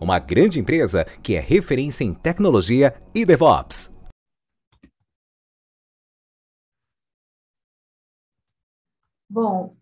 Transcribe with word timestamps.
uma 0.00 0.18
grande 0.18 0.60
empresa 0.60 1.04
que 1.22 1.34
é 1.34 1.40
referência 1.40 2.04
em 2.04 2.14
tecnologia 2.14 2.94
e 3.14 3.24
DevOps. 3.24 3.96
Bom, 9.30 9.76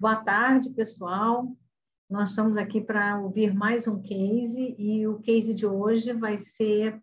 boa 0.00 0.16
tarde, 0.16 0.70
pessoal. 0.70 1.46
Nós 2.08 2.30
estamos 2.30 2.56
aqui 2.56 2.80
para 2.80 3.18
ouvir 3.20 3.52
mais 3.52 3.86
um 3.86 4.00
case 4.00 4.74
e 4.78 5.06
o 5.06 5.18
case 5.18 5.52
de 5.52 5.66
hoje 5.66 6.12
vai 6.12 6.38
ser 6.38 6.98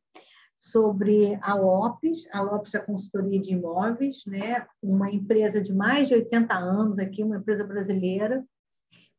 sobre 0.57 1.37
a 1.41 1.55
Lopes, 1.55 2.25
a 2.31 2.41
Lopes 2.41 2.73
é 2.73 2.77
a 2.77 2.85
consultoria 2.85 3.41
de 3.41 3.51
imóveis, 3.51 4.23
né? 4.25 4.65
uma 4.81 5.11
empresa 5.11 5.61
de 5.61 5.73
mais 5.73 6.07
de 6.07 6.15
80 6.15 6.53
anos 6.53 6.99
aqui, 6.99 7.21
uma 7.21 7.35
empresa 7.35 7.65
brasileira. 7.67 8.45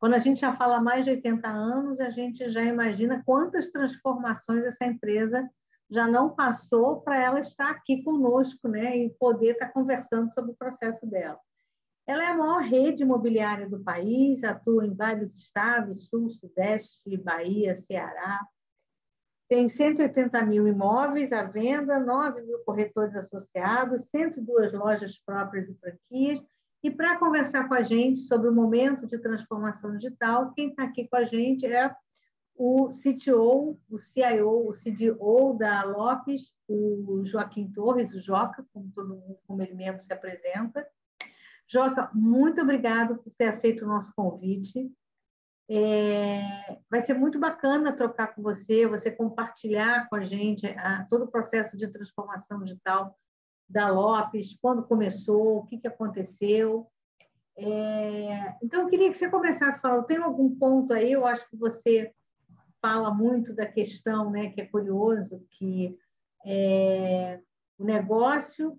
Quando 0.05 0.17
a 0.17 0.19
gente 0.19 0.39
já 0.39 0.55
fala 0.55 0.83
mais 0.83 1.07
de 1.07 1.13
80 1.13 1.49
anos, 1.49 1.99
a 1.99 2.11
gente 2.11 2.51
já 2.51 2.63
imagina 2.63 3.23
quantas 3.25 3.71
transformações 3.71 4.63
essa 4.63 4.85
empresa 4.85 5.51
já 5.89 6.07
não 6.07 6.29
passou 6.29 7.01
para 7.01 7.25
ela 7.25 7.41
estar 7.41 7.71
aqui 7.71 8.03
conosco 8.03 8.69
né? 8.69 8.99
e 8.99 9.09
poder 9.19 9.53
estar 9.53 9.71
conversando 9.71 10.31
sobre 10.35 10.51
o 10.51 10.57
processo 10.57 11.07
dela. 11.07 11.41
Ela 12.07 12.23
é 12.23 12.27
a 12.27 12.37
maior 12.37 12.61
rede 12.61 13.03
imobiliária 13.03 13.67
do 13.67 13.83
país, 13.83 14.45
atua 14.45 14.87
em 14.87 14.95
vários 14.95 15.35
estados, 15.35 16.07
Sul, 16.07 16.29
Sudeste, 16.29 17.17
Bahia, 17.17 17.75
Ceará, 17.75 18.47
tem 19.49 19.71
180 19.71 20.43
mil 20.43 20.69
imóveis 20.69 21.33
à 21.33 21.45
venda, 21.45 21.99
9 21.99 22.43
mil 22.43 22.59
corretores 22.59 23.17
associados, 23.17 24.05
102 24.11 24.75
lojas 24.75 25.19
próprias 25.25 25.67
e 25.67 25.75
franquias. 25.77 26.43
E 26.85 26.91
para 26.91 27.19
conversar 27.19 27.67
com 27.67 27.73
a 27.73 27.83
gente 27.83 28.21
sobre 28.21 28.47
o 28.47 28.53
momento 28.53 29.07
de 29.07 29.17
transformação 29.17 29.97
digital, 29.97 30.53
quem 30.53 30.69
está 30.69 30.83
aqui 30.83 31.09
com 31.09 31.17
a 31.17 31.25
gente 31.25 31.65
é 31.65 31.91
o 32.55 32.89
CTO, 32.89 33.81
o 33.89 33.99
CIO, 33.99 34.69
o 34.69 34.75
CDO 34.75 35.57
da 35.59 35.83
Lopes, 35.83 36.53
o 36.69 37.23
Joaquim 37.25 37.73
Torres, 37.73 38.13
o 38.13 38.21
Joca, 38.21 38.67
como, 38.71 38.93
todo 38.95 39.17
mundo, 39.17 39.39
como 39.47 39.63
ele 39.63 39.73
mesmo 39.73 40.03
se 40.03 40.13
apresenta. 40.13 40.87
Joca, 41.67 42.11
muito 42.13 42.61
obrigado 42.61 43.17
por 43.17 43.33
ter 43.33 43.47
aceito 43.47 43.87
o 43.87 43.89
nosso 43.89 44.13
convite. 44.15 44.93
É, 45.71 46.43
vai 46.91 47.01
ser 47.01 47.15
muito 47.15 47.41
bacana 47.41 47.97
trocar 47.97 48.35
com 48.35 48.43
você, 48.43 48.87
você 48.87 49.11
compartilhar 49.11 50.07
com 50.11 50.17
a 50.17 50.25
gente 50.27 50.67
a, 50.67 51.05
todo 51.05 51.25
o 51.25 51.31
processo 51.31 51.79
de 51.79 51.89
transformação 51.89 52.63
digital 52.63 53.19
da 53.69 53.89
Lopes, 53.89 54.57
quando 54.61 54.87
começou, 54.87 55.58
o 55.58 55.67
que, 55.67 55.79
que 55.79 55.89
aconteceu. 55.89 56.86
É, 57.57 58.57
então, 58.63 58.83
eu 58.83 58.89
queria 58.89 59.11
que 59.11 59.17
você 59.17 59.30
começasse 59.30 59.80
falando, 59.80 60.07
tem 60.07 60.19
algum 60.19 60.55
ponto 60.57 60.92
aí, 60.92 61.13
eu 61.13 61.27
acho 61.27 61.48
que 61.48 61.57
você 61.57 62.13
fala 62.83 63.13
muito 63.13 63.55
da 63.55 63.67
questão, 63.67 64.30
né, 64.30 64.51
que 64.51 64.61
é 64.61 64.67
curioso, 64.67 65.45
que 65.51 65.97
é, 66.45 67.41
o 67.79 67.85
negócio 67.85 68.79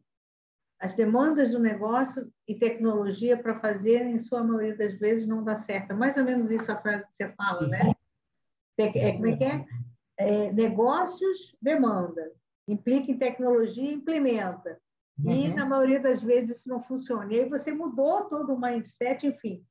as 0.80 0.94
demandas 0.94 1.50
do 1.50 1.60
negócio 1.60 2.32
e 2.48 2.54
tecnologia 2.56 3.38
para 3.38 3.60
fazer, 3.60 4.06
em 4.06 4.18
sua 4.18 4.44
maioria 4.44 4.78
das 4.78 4.94
vezes, 4.94 5.26
não 5.26 5.44
dá 5.44 5.56
certo. 5.56 5.92
É 5.92 5.94
mais 5.94 6.18
ou 6.18 6.24
menos 6.24 6.52
isso 6.52 6.72
a 6.72 6.78
frase 6.78 7.08
que 7.08 7.14
você 7.16 7.30
fala, 7.34 7.68
né? 7.68 7.92
É, 8.78 9.14
como 9.14 9.28
é 9.28 9.38
que 9.38 9.44
é? 9.44 9.66
é? 10.18 10.52
Negócios, 10.52 11.56
demanda. 11.62 12.32
Implica 12.68 13.12
em 13.12 13.18
tecnologia, 13.18 13.92
implementa. 13.92 14.80
E, 15.24 15.48
uhum. 15.48 15.56
na 15.56 15.66
maioria 15.66 16.00
das 16.00 16.22
vezes, 16.22 16.58
isso 16.58 16.70
não 16.70 16.84
funciona. 16.84 17.32
E 17.34 17.40
aí 17.40 17.50
você 17.50 17.72
mudou 17.72 18.26
todo 18.26 18.54
o 18.54 18.60
mindset, 18.60 19.26
enfim. 19.26 19.64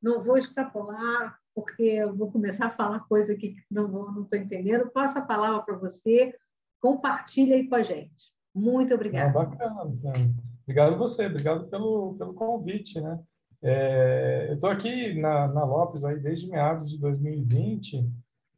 Não 0.00 0.22
vou 0.22 0.38
extrapolar, 0.38 1.38
porque 1.54 1.82
eu 1.82 2.14
vou 2.14 2.30
começar 2.30 2.66
a 2.66 2.70
falar 2.70 3.00
coisa 3.08 3.34
que 3.34 3.56
não 3.70 4.22
estou 4.22 4.38
entendendo. 4.38 4.90
Passo 4.90 5.18
a 5.18 5.22
palavra 5.22 5.62
para 5.62 5.76
você, 5.76 6.34
compartilha 6.80 7.56
aí 7.56 7.68
com 7.68 7.74
a 7.74 7.82
gente. 7.82 8.32
Muito 8.54 8.94
obrigada. 8.94 9.30
Ah, 9.30 9.44
bacana, 9.44 9.82
Luciano. 9.82 10.34
Obrigado 10.62 10.96
você, 10.96 11.26
obrigado 11.26 11.68
pelo, 11.68 12.14
pelo 12.14 12.34
convite, 12.34 13.00
né? 13.00 13.18
É, 13.60 14.46
eu 14.50 14.54
estou 14.54 14.70
aqui 14.70 15.14
na, 15.14 15.46
na 15.48 15.64
Lopes 15.64 16.04
aí 16.04 16.18
desde 16.18 16.48
meados 16.48 16.90
de 16.90 16.98
2020 16.98 18.08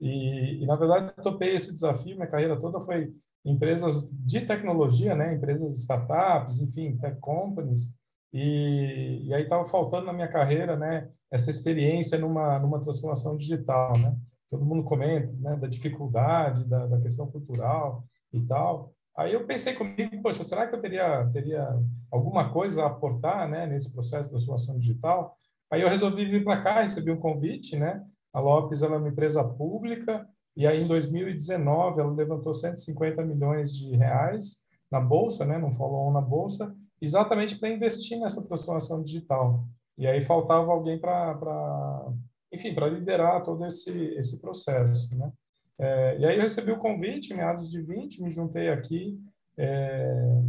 e, 0.01 0.63
e, 0.63 0.67
na 0.67 0.77
verdade, 0.77 1.13
eu 1.17 1.23
topei 1.23 1.55
esse 1.55 1.73
desafio, 1.73 2.17
minha 2.17 2.27
carreira 2.27 2.59
toda 2.59 2.81
foi 2.81 3.15
empresas 3.45 4.11
de 4.11 4.41
tecnologia, 4.41 5.15
né? 5.15 5.35
Empresas 5.35 5.79
startups, 5.79 6.61
enfim, 6.61 6.97
tech 6.97 7.19
companies. 7.21 7.95
E, 8.33 9.23
e 9.27 9.35
aí 9.35 9.43
estava 9.43 9.65
faltando 9.65 10.07
na 10.07 10.13
minha 10.13 10.29
carreira, 10.29 10.77
né? 10.77 11.09
Essa 11.31 11.51
experiência 11.51 12.19
numa, 12.19 12.59
numa 12.59 12.81
transformação 12.81 13.37
digital, 13.37 13.93
né? 13.99 14.17
Todo 14.49 14.65
mundo 14.65 14.83
comenta, 14.83 15.33
né? 15.39 15.57
Da 15.57 15.67
dificuldade, 15.67 16.65
da, 16.65 16.87
da 16.87 17.01
questão 17.01 17.31
cultural 17.31 18.05
e 18.33 18.41
tal. 18.41 18.93
Aí 19.17 19.33
eu 19.33 19.47
pensei 19.47 19.75
comigo, 19.75 20.21
poxa, 20.23 20.43
será 20.43 20.67
que 20.67 20.75
eu 20.75 20.81
teria, 20.81 21.29
teria 21.33 21.69
alguma 22.11 22.53
coisa 22.53 22.83
a 22.83 22.87
aportar 22.87 23.49
né, 23.49 23.65
nesse 23.65 23.93
processo 23.93 24.25
de 24.25 24.31
transformação 24.31 24.77
digital? 24.77 25.37
Aí 25.71 25.83
eu 25.83 25.89
resolvi 25.89 26.25
vir 26.25 26.43
para 26.43 26.63
cá, 26.63 26.81
recebi 26.81 27.13
um 27.13 27.21
convite, 27.21 27.77
né? 27.77 28.03
A 28.33 28.41
Lopes 28.41 28.83
é 28.83 28.89
uma 28.89 29.09
empresa 29.09 29.45
pública 29.45 30.29
e 30.57 30.67
aí 30.67 30.83
em 30.83 30.87
2019 30.87 32.01
ela 32.01 32.13
levantou 32.13 32.55
150 32.55 33.25
milhões 33.25 33.75
de 33.75 33.97
reais 33.97 34.65
na 34.91 35.01
bolsa, 35.01 35.45
né, 35.45 35.59
num 35.59 35.73
follow-on 35.73 36.13
na 36.13 36.21
bolsa, 36.21 36.75
exatamente 37.01 37.57
para 37.57 37.71
investir 37.71 38.19
nessa 38.19 38.43
transformação 38.43 39.03
digital. 39.03 39.65
E 39.99 40.07
aí 40.07 40.23
faltava 40.23 40.71
alguém 40.73 40.99
para, 40.99 42.13
enfim, 42.53 42.75
para 42.75 42.89
liderar 42.89 43.43
todo 43.43 43.65
esse 43.67 43.91
esse 44.17 44.41
processo, 44.41 45.17
né? 45.17 45.33
É, 45.79 46.19
e 46.19 46.25
aí 46.25 46.37
eu 46.37 46.43
recebi 46.43 46.71
o 46.71 46.79
convite 46.79 47.33
em 47.33 47.37
meados 47.37 47.69
de 47.69 47.83
20, 47.83 48.23
me 48.23 48.31
juntei 48.31 48.69
aqui 48.69 49.19
é, 49.59 50.41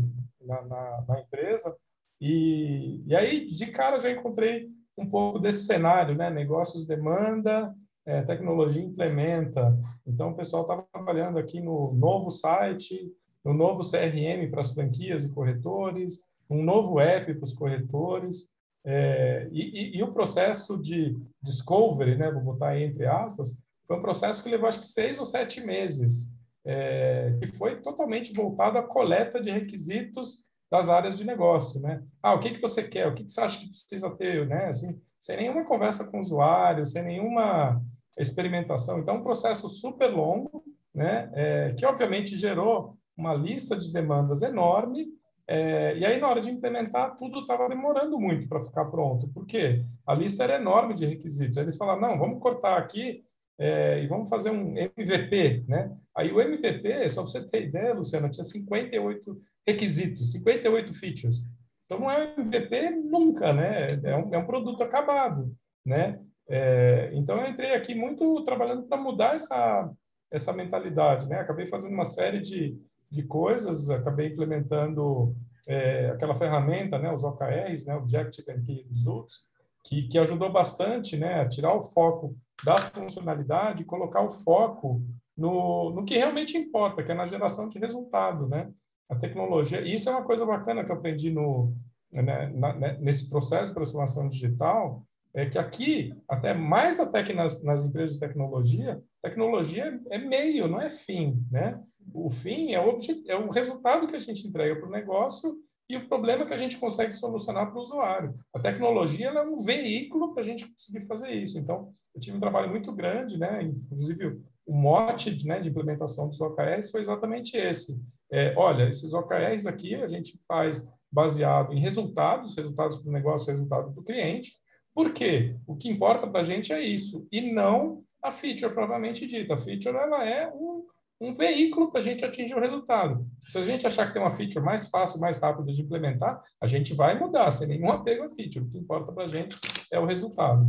na, 0.42 0.62
na, 0.62 1.06
na, 1.08 1.20
empresa 1.22 1.76
e, 2.22 3.02
e 3.08 3.16
aí 3.16 3.46
de 3.46 3.66
cara 3.68 3.98
já 3.98 4.12
encontrei 4.12 4.70
um 4.96 5.10
pouco 5.10 5.40
desse 5.40 5.66
cenário, 5.66 6.16
né? 6.16 6.30
Negócios 6.30 6.86
demanda, 6.86 7.74
é, 8.06 8.22
tecnologia 8.22 8.84
implementa. 8.84 9.78
Então 10.06 10.30
o 10.30 10.36
pessoal 10.36 10.64
estava 10.64 10.86
trabalhando 10.92 11.40
aqui 11.40 11.60
no 11.60 11.94
novo 11.94 12.30
site, 12.30 13.12
no 13.44 13.54
novo 13.54 13.82
CRM 13.84 14.50
para 14.50 14.62
as 14.62 14.74
franquias 14.74 15.24
e 15.24 15.34
corretores, 15.34 16.22
um 16.50 16.64
novo 16.64 17.00
app 17.00 17.34
para 17.34 17.44
os 17.44 17.54
corretores. 17.54 18.50
É, 18.84 19.50
e, 19.52 19.96
e, 19.96 19.98
e, 19.98 20.04
o 20.04 20.14
processo 20.14 20.78
de 20.80 21.18
discovery, 21.42 22.16
né, 22.16 22.32
vou 22.32 22.42
botar 22.42 22.80
entre 22.80 23.08
aspas, 23.08 23.58
foi 23.88 23.98
um 23.98 24.02
processo 24.02 24.44
que 24.44 24.50
levou 24.50 24.68
acho 24.68 24.80
que 24.80 24.86
seis 24.86 25.18
ou 25.18 25.26
sete 25.26 25.60
meses, 25.62 26.32
é, 26.64 27.36
que 27.40 27.48
foi 27.58 27.82
totalmente 27.82 28.32
voltado 28.32 28.78
à 28.78 28.84
coleta 28.84 29.42
de 29.42 29.50
requisitos 29.50 30.46
das 30.70 30.90
áreas 30.90 31.18
de 31.18 31.24
negócio, 31.24 31.80
né? 31.80 32.04
Ah, 32.22 32.34
o 32.34 32.40
que 32.40 32.52
que 32.52 32.62
você 32.62 32.84
quer? 32.84 33.08
O 33.08 33.14
que 33.14 33.24
que 33.24 33.32
você 33.32 33.42
acha 33.42 33.60
que 33.60 33.70
precisa 33.70 34.10
ter, 34.16 34.48
né? 34.48 34.66
Assim, 34.66 35.00
sem 35.20 35.38
nenhuma 35.38 35.66
conversa 35.66 36.06
com 36.06 36.18
o 36.18 36.22
usuário, 36.22 36.86
sem 36.86 37.04
nenhuma 37.04 37.82
experimentação. 38.18 39.00
Então, 39.00 39.18
um 39.18 39.24
processo 39.24 39.68
super 39.70 40.08
longo, 40.08 40.64
né? 40.94 41.30
É, 41.34 41.74
que 41.74 41.86
obviamente 41.86 42.38
gerou 42.38 42.98
uma 43.18 43.34
lista 43.34 43.78
de 43.78 43.92
demandas 43.92 44.42
enorme. 44.42 45.08
É, 45.48 45.98
e 45.98 46.06
aí, 46.06 46.20
na 46.20 46.28
hora 46.28 46.42
de 46.42 46.50
implementar, 46.50 47.16
tudo 47.18 47.42
estava 47.42 47.70
demorando 47.70 48.20
muito 48.20 48.48
para 48.48 48.64
ficar 48.64 48.86
pronto. 48.86 49.28
Por 49.28 49.46
quê? 49.46 49.86
A 50.06 50.14
lista 50.14 50.44
era 50.44 50.56
enorme 50.56 50.94
de 50.94 51.06
requisitos. 51.06 51.58
Aí 51.58 51.64
eles 51.64 51.78
falaram, 51.78 52.02
não, 52.02 52.18
vamos 52.18 52.40
cortar 52.42 52.78
aqui 52.78 53.24
é, 53.58 54.04
e 54.04 54.08
vamos 54.08 54.28
fazer 54.28 54.50
um 54.50 54.76
MVP, 54.78 55.66
né? 55.68 55.96
Aí 56.16 56.32
o 56.32 56.42
MVP, 56.42 57.08
só 57.10 57.22
para 57.22 57.32
você 57.32 57.46
ter 57.46 57.68
ideia, 57.68 57.94
Luciana, 57.94 58.30
tinha 58.30 58.44
58 58.44 59.38
requisitos, 59.68 60.32
58 60.32 60.94
features. 60.94 61.44
Então 61.86 62.00
não 62.00 62.12
é 62.12 62.34
um 62.38 62.42
MVP 62.42 62.90
nunca, 62.90 63.54
né? 63.54 63.88
É 64.04 64.16
um, 64.16 64.34
é 64.34 64.38
um 64.38 64.46
produto 64.46 64.84
acabado, 64.84 65.54
né? 65.86 66.20
É, 66.48 67.10
então 67.14 67.38
eu 67.38 67.48
entrei 67.48 67.74
aqui 67.74 67.96
muito 67.96 68.44
trabalhando 68.44 68.84
para 68.84 69.02
mudar 69.02 69.34
essa 69.34 69.90
essa 70.32 70.52
mentalidade, 70.52 71.28
né? 71.28 71.40
Acabei 71.40 71.68
fazendo 71.68 71.94
uma 71.94 72.04
série 72.04 72.42
de, 72.42 72.78
de 73.10 73.24
coisas, 73.24 73.90
acabei 73.90 74.28
implementando 74.28 75.36
é, 75.68 76.10
aquela 76.10 76.36
ferramenta, 76.36 76.98
né, 77.00 77.12
os 77.14 77.24
OKRs, 77.24 77.86
né, 77.86 77.96
Objective 77.96 78.52
and 78.52 78.62
Key 78.62 78.86
Results, 78.90 79.46
que, 79.84 80.08
que 80.08 80.18
ajudou 80.18 80.52
bastante 80.52 81.16
né, 81.18 81.42
a 81.42 81.48
tirar 81.48 81.74
o 81.74 81.84
foco 81.84 82.36
da 82.64 82.76
funcionalidade 82.76 83.84
e 83.84 83.86
colocar 83.86 84.22
o 84.22 84.32
foco 84.32 85.02
no, 85.38 85.92
no 85.92 86.06
que 86.06 86.18
realmente 86.18 86.58
importa, 86.58 87.04
que 87.04 87.12
é 87.12 87.16
na 87.16 87.26
geração 87.26 87.68
de 87.68 87.80
resultado, 87.80 88.48
né? 88.48 88.72
A 89.10 89.16
tecnologia, 89.16 89.82
e 89.82 89.94
isso 89.94 90.10
é 90.10 90.12
uma 90.12 90.24
coisa 90.24 90.46
bacana 90.46 90.84
que 90.84 90.92
eu 90.92 90.96
aprendi 90.96 91.30
no, 91.30 91.74
né, 92.12 92.48
na, 92.56 92.74
né, 92.74 92.98
nesse 93.00 93.30
processo 93.30 93.68
de 93.68 93.74
transformação 93.76 94.28
digital, 94.28 95.06
é 95.36 95.46
que 95.46 95.58
aqui, 95.58 96.16
até 96.30 96.54
mais 96.54 97.00
até 97.00 97.22
que 97.22 97.34
nas, 97.34 97.62
nas 97.64 97.84
empresas 97.84 98.16
de 98.16 98.20
tecnologia, 98.20 99.04
tecnologia 99.22 100.00
é 100.10 100.18
meio, 100.18 100.68
não 100.68 100.82
é 100.82 100.90
fim, 100.90 101.46
né? 101.52 101.80
O 102.14 102.30
fim 102.30 102.72
é 102.72 102.80
o, 102.80 102.98
é 103.28 103.36
o 103.36 103.50
resultado 103.50 104.08
que 104.08 104.16
a 104.16 104.20
gente 104.20 104.48
entrega 104.48 104.78
para 104.78 104.88
o 104.88 104.92
negócio 104.92 105.58
e 105.90 105.98
o 105.98 106.08
problema 106.08 106.46
que 106.46 106.54
a 106.54 106.58
gente 106.58 106.78
consegue 106.78 107.12
solucionar 107.12 107.70
para 107.70 107.78
o 107.78 107.82
usuário. 107.82 108.34
A 108.54 108.60
tecnologia 108.60 109.28
é 109.28 109.42
um 109.42 109.60
veículo 109.60 110.34
para 110.34 110.42
a 110.42 110.46
gente 110.46 110.68
conseguir 110.68 111.06
fazer 111.06 111.32
isso. 111.32 111.60
Então, 111.60 111.94
eu 112.14 112.22
tive 112.22 112.38
um 112.38 112.40
trabalho 112.40 112.70
muito 112.70 112.92
grande, 112.94 113.38
né? 113.38 113.62
Inclusive, 113.62 114.40
o 114.66 114.74
mote 114.74 115.46
né, 115.46 115.60
de 115.60 115.70
implementação 115.70 116.30
dos 116.30 116.40
OKRs 116.40 116.90
foi 116.90 117.02
exatamente 117.02 117.58
esse. 117.58 118.02
É, 118.32 118.54
olha, 118.58 118.90
esses 118.90 119.14
OKRs 119.14 119.68
aqui 119.68 119.96
a 119.96 120.08
gente 120.08 120.40
faz 120.48 120.90
baseado 121.12 121.74
em 121.74 121.80
resultados, 121.80 122.56
resultados 122.56 122.98
para 122.98 123.10
o 123.10 123.14
negócio, 123.14 123.52
resultado 123.52 123.92
para 123.92 124.02
o 124.02 124.04
cliente. 124.04 124.54
Por 124.96 125.12
quê? 125.12 125.58
O 125.68 125.76
que 125.76 125.90
importa 125.90 126.26
para 126.26 126.40
a 126.40 126.44
gente 126.44 126.72
é 126.72 126.80
isso, 126.80 127.28
e 127.30 127.54
não 127.54 128.02
a 128.24 128.32
feature 128.32 128.74
propriamente 128.74 129.28
dita. 129.28 129.54
A 129.54 129.58
feature 129.58 129.96
ela 129.96 130.24
é 130.26 130.50
um, 130.52 130.86
um 131.20 131.34
veículo 131.34 131.92
para 131.92 132.00
a 132.00 132.04
gente 132.04 132.24
atingir 132.24 132.56
o 132.56 132.62
resultado. 132.62 133.28
Se 133.42 133.58
a 133.58 133.62
gente 133.62 133.86
achar 133.86 134.08
que 134.08 134.14
tem 134.14 134.22
uma 134.22 134.32
feature 134.32 134.64
mais 134.64 134.88
fácil, 134.88 135.20
mais 135.20 135.40
rápida 135.40 135.74
de 135.74 135.82
implementar, 135.82 136.42
a 136.62 136.66
gente 136.66 136.94
vai 136.94 137.20
mudar, 137.20 137.52
sem 137.52 137.68
nenhum 137.68 137.92
apego 137.92 138.24
à 138.24 138.30
feature. 138.30 138.66
O 138.66 138.70
que 138.70 138.78
importa 138.78 139.12
para 139.12 139.26
a 139.26 139.28
gente 139.28 139.58
é 139.92 140.00
o 140.00 140.06
resultado. 140.06 140.66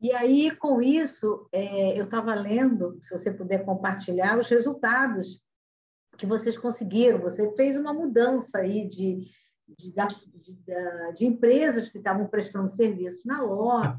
E 0.00 0.12
aí, 0.12 0.54
com 0.56 0.80
isso, 0.80 1.48
é, 1.52 1.98
eu 1.98 2.04
estava 2.04 2.32
lendo, 2.34 2.98
se 3.02 3.16
você 3.16 3.32
puder 3.32 3.64
compartilhar, 3.64 4.38
os 4.38 4.48
resultados 4.48 5.42
que 6.16 6.26
vocês 6.26 6.56
conseguiram. 6.56 7.20
Você 7.20 7.54
fez 7.56 7.76
uma 7.76 7.92
mudança 7.92 8.58
aí 8.58 8.88
de, 8.88 9.28
de, 9.68 9.92
de, 10.42 10.56
de 11.16 11.26
empresas 11.26 11.88
que 11.88 11.98
estavam 11.98 12.26
prestando 12.26 12.68
serviço 12.70 13.26
na 13.26 13.42
loja 13.42 13.96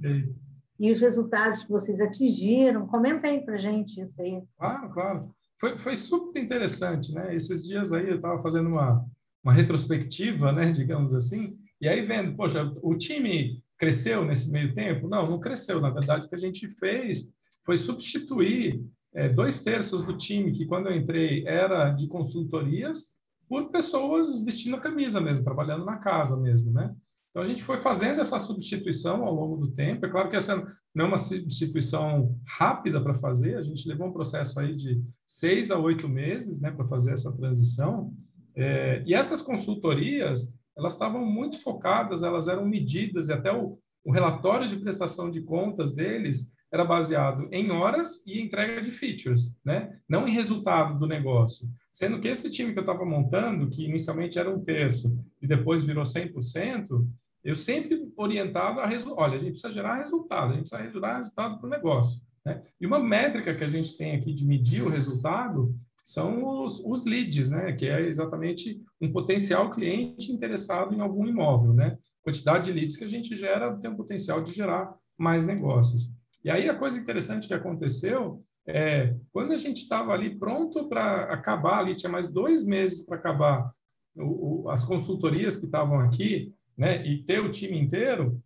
e 0.79 0.91
os 0.91 0.99
resultados 0.99 1.63
que 1.63 1.71
vocês 1.71 1.99
atingiram. 2.01 2.87
Comenta 2.87 3.27
aí 3.27 3.41
para 3.43 3.57
gente 3.57 4.01
isso 4.01 4.21
aí. 4.21 4.41
Claro, 4.57 4.89
claro. 4.89 5.35
Foi, 5.59 5.77
foi 5.77 5.95
super 5.95 6.43
interessante, 6.43 7.13
né? 7.13 7.33
Esses 7.35 7.63
dias 7.63 7.93
aí 7.93 8.09
eu 8.09 8.17
estava 8.17 8.41
fazendo 8.41 8.67
uma, 8.67 9.05
uma 9.43 9.53
retrospectiva, 9.53 10.51
né, 10.51 10.71
digamos 10.71 11.13
assim, 11.13 11.57
e 11.79 11.87
aí 11.87 12.01
vendo, 12.05 12.35
poxa, 12.35 12.71
o 12.81 12.95
time 12.95 13.61
cresceu 13.77 14.23
nesse 14.23 14.49
meio 14.51 14.73
tempo? 14.73 15.07
Não, 15.07 15.29
não 15.29 15.39
cresceu. 15.39 15.81
Na 15.81 15.89
verdade, 15.89 16.25
o 16.25 16.29
que 16.29 16.35
a 16.35 16.39
gente 16.39 16.67
fez 16.67 17.29
foi 17.65 17.75
substituir 17.75 18.81
é, 19.13 19.27
dois 19.27 19.61
terços 19.61 20.01
do 20.01 20.17
time, 20.17 20.53
que 20.53 20.65
quando 20.65 20.87
eu 20.87 20.95
entrei 20.95 21.45
era 21.45 21.91
de 21.91 22.07
consultorias, 22.07 23.13
por 23.53 23.69
pessoas 23.69 24.43
vestindo 24.43 24.77
a 24.77 24.79
camisa 24.79 25.21
mesmo, 25.21 25.43
trabalhando 25.43 25.85
na 25.85 25.97
casa 25.97 26.35
mesmo, 26.35 26.71
né? 26.71 26.91
Então, 27.29 27.43
a 27.43 27.45
gente 27.45 27.63
foi 27.63 27.77
fazendo 27.77 28.19
essa 28.19 28.39
substituição 28.39 29.23
ao 29.23 29.31
longo 29.31 29.57
do 29.57 29.71
tempo. 29.71 30.03
É 30.03 30.09
claro 30.09 30.27
que 30.27 30.35
essa 30.35 30.55
não 30.93 31.05
é 31.05 31.07
uma 31.07 31.17
substituição 31.19 32.35
rápida 32.47 32.99
para 32.99 33.13
fazer, 33.13 33.55
a 33.55 33.61
gente 33.61 33.87
levou 33.87 34.07
um 34.07 34.11
processo 34.11 34.59
aí 34.59 34.75
de 34.75 35.03
seis 35.23 35.69
a 35.69 35.77
oito 35.77 36.09
meses 36.09 36.59
né, 36.59 36.71
para 36.71 36.87
fazer 36.87 37.13
essa 37.13 37.31
transição. 37.31 38.11
É, 38.55 39.03
e 39.05 39.13
essas 39.13 39.39
consultorias, 39.39 40.51
elas 40.75 40.93
estavam 40.93 41.23
muito 41.23 41.61
focadas, 41.61 42.23
elas 42.23 42.47
eram 42.47 42.65
medidas, 42.65 43.29
e 43.29 43.33
até 43.33 43.51
o, 43.51 43.77
o 44.03 44.11
relatório 44.11 44.67
de 44.67 44.77
prestação 44.77 45.29
de 45.29 45.41
contas 45.41 45.91
deles 45.91 46.51
era 46.73 46.83
baseado 46.83 47.47
em 47.51 47.69
horas 47.69 48.25
e 48.25 48.41
entrega 48.41 48.81
de 48.81 48.89
features, 48.89 49.55
né? 49.63 49.95
não 50.09 50.27
em 50.27 50.31
resultado 50.31 50.97
do 50.97 51.05
negócio. 51.05 51.69
Sendo 51.93 52.19
que 52.19 52.27
esse 52.27 52.49
time 52.49 52.73
que 52.73 52.79
eu 52.79 52.83
estava 52.83 53.05
montando, 53.05 53.69
que 53.69 53.85
inicialmente 53.85 54.39
era 54.39 54.49
um 54.49 54.59
terço 54.59 55.15
e 55.39 55.45
depois 55.45 55.83
virou 55.83 56.03
100%, 56.03 57.07
eu 57.43 57.55
sempre 57.55 58.11
orientava 58.17 58.81
a 58.81 58.87
resultado. 58.87 59.21
Olha, 59.21 59.35
a 59.35 59.37
gente 59.37 59.51
precisa 59.51 59.71
gerar 59.71 59.97
resultado, 59.97 60.53
a 60.53 60.55
gente 60.55 60.67
precisa 60.67 60.91
gerar 60.91 61.17
resultado 61.17 61.59
para 61.59 61.67
o 61.67 61.69
negócio. 61.69 62.19
Né? 62.43 62.63
E 62.81 62.87
uma 62.87 62.97
métrica 62.97 63.53
que 63.53 63.63
a 63.63 63.69
gente 63.69 63.95
tem 63.95 64.15
aqui 64.15 64.33
de 64.33 64.43
medir 64.43 64.81
o 64.81 64.89
resultado 64.89 65.75
são 66.03 66.63
os, 66.63 66.79
os 66.79 67.05
leads, 67.05 67.51
né? 67.51 67.73
que 67.73 67.85
é 67.85 68.01
exatamente 68.07 68.81
um 68.99 69.11
potencial 69.11 69.69
cliente 69.69 70.31
interessado 70.31 70.95
em 70.95 71.01
algum 71.01 71.27
imóvel. 71.27 71.71
Né? 71.71 71.99
Quantidade 72.23 72.65
de 72.65 72.71
leads 72.71 72.97
que 72.97 73.03
a 73.03 73.09
gente 73.09 73.35
gera 73.35 73.77
tem 73.77 73.91
o 73.91 73.95
potencial 73.95 74.41
de 74.41 74.51
gerar 74.51 74.91
mais 75.15 75.45
negócios. 75.45 76.11
E 76.43 76.49
aí 76.49 76.69
a 76.69 76.75
coisa 76.75 76.99
interessante 76.99 77.47
que 77.47 77.53
aconteceu 77.53 78.43
é 78.67 79.15
quando 79.31 79.53
a 79.53 79.57
gente 79.57 79.77
estava 79.77 80.13
ali 80.13 80.37
pronto 80.37 80.87
para 80.87 81.25
acabar, 81.33 81.79
ali 81.79 81.95
tinha 81.95 82.11
mais 82.11 82.31
dois 82.31 82.65
meses 82.65 83.05
para 83.05 83.17
acabar 83.17 83.71
o, 84.15 84.63
o, 84.65 84.69
as 84.69 84.83
consultorias 84.83 85.57
que 85.57 85.65
estavam 85.65 85.99
aqui, 85.99 86.53
né, 86.77 87.05
e 87.05 87.23
ter 87.23 87.39
o 87.39 87.51
time 87.51 87.77
inteiro, 87.77 88.41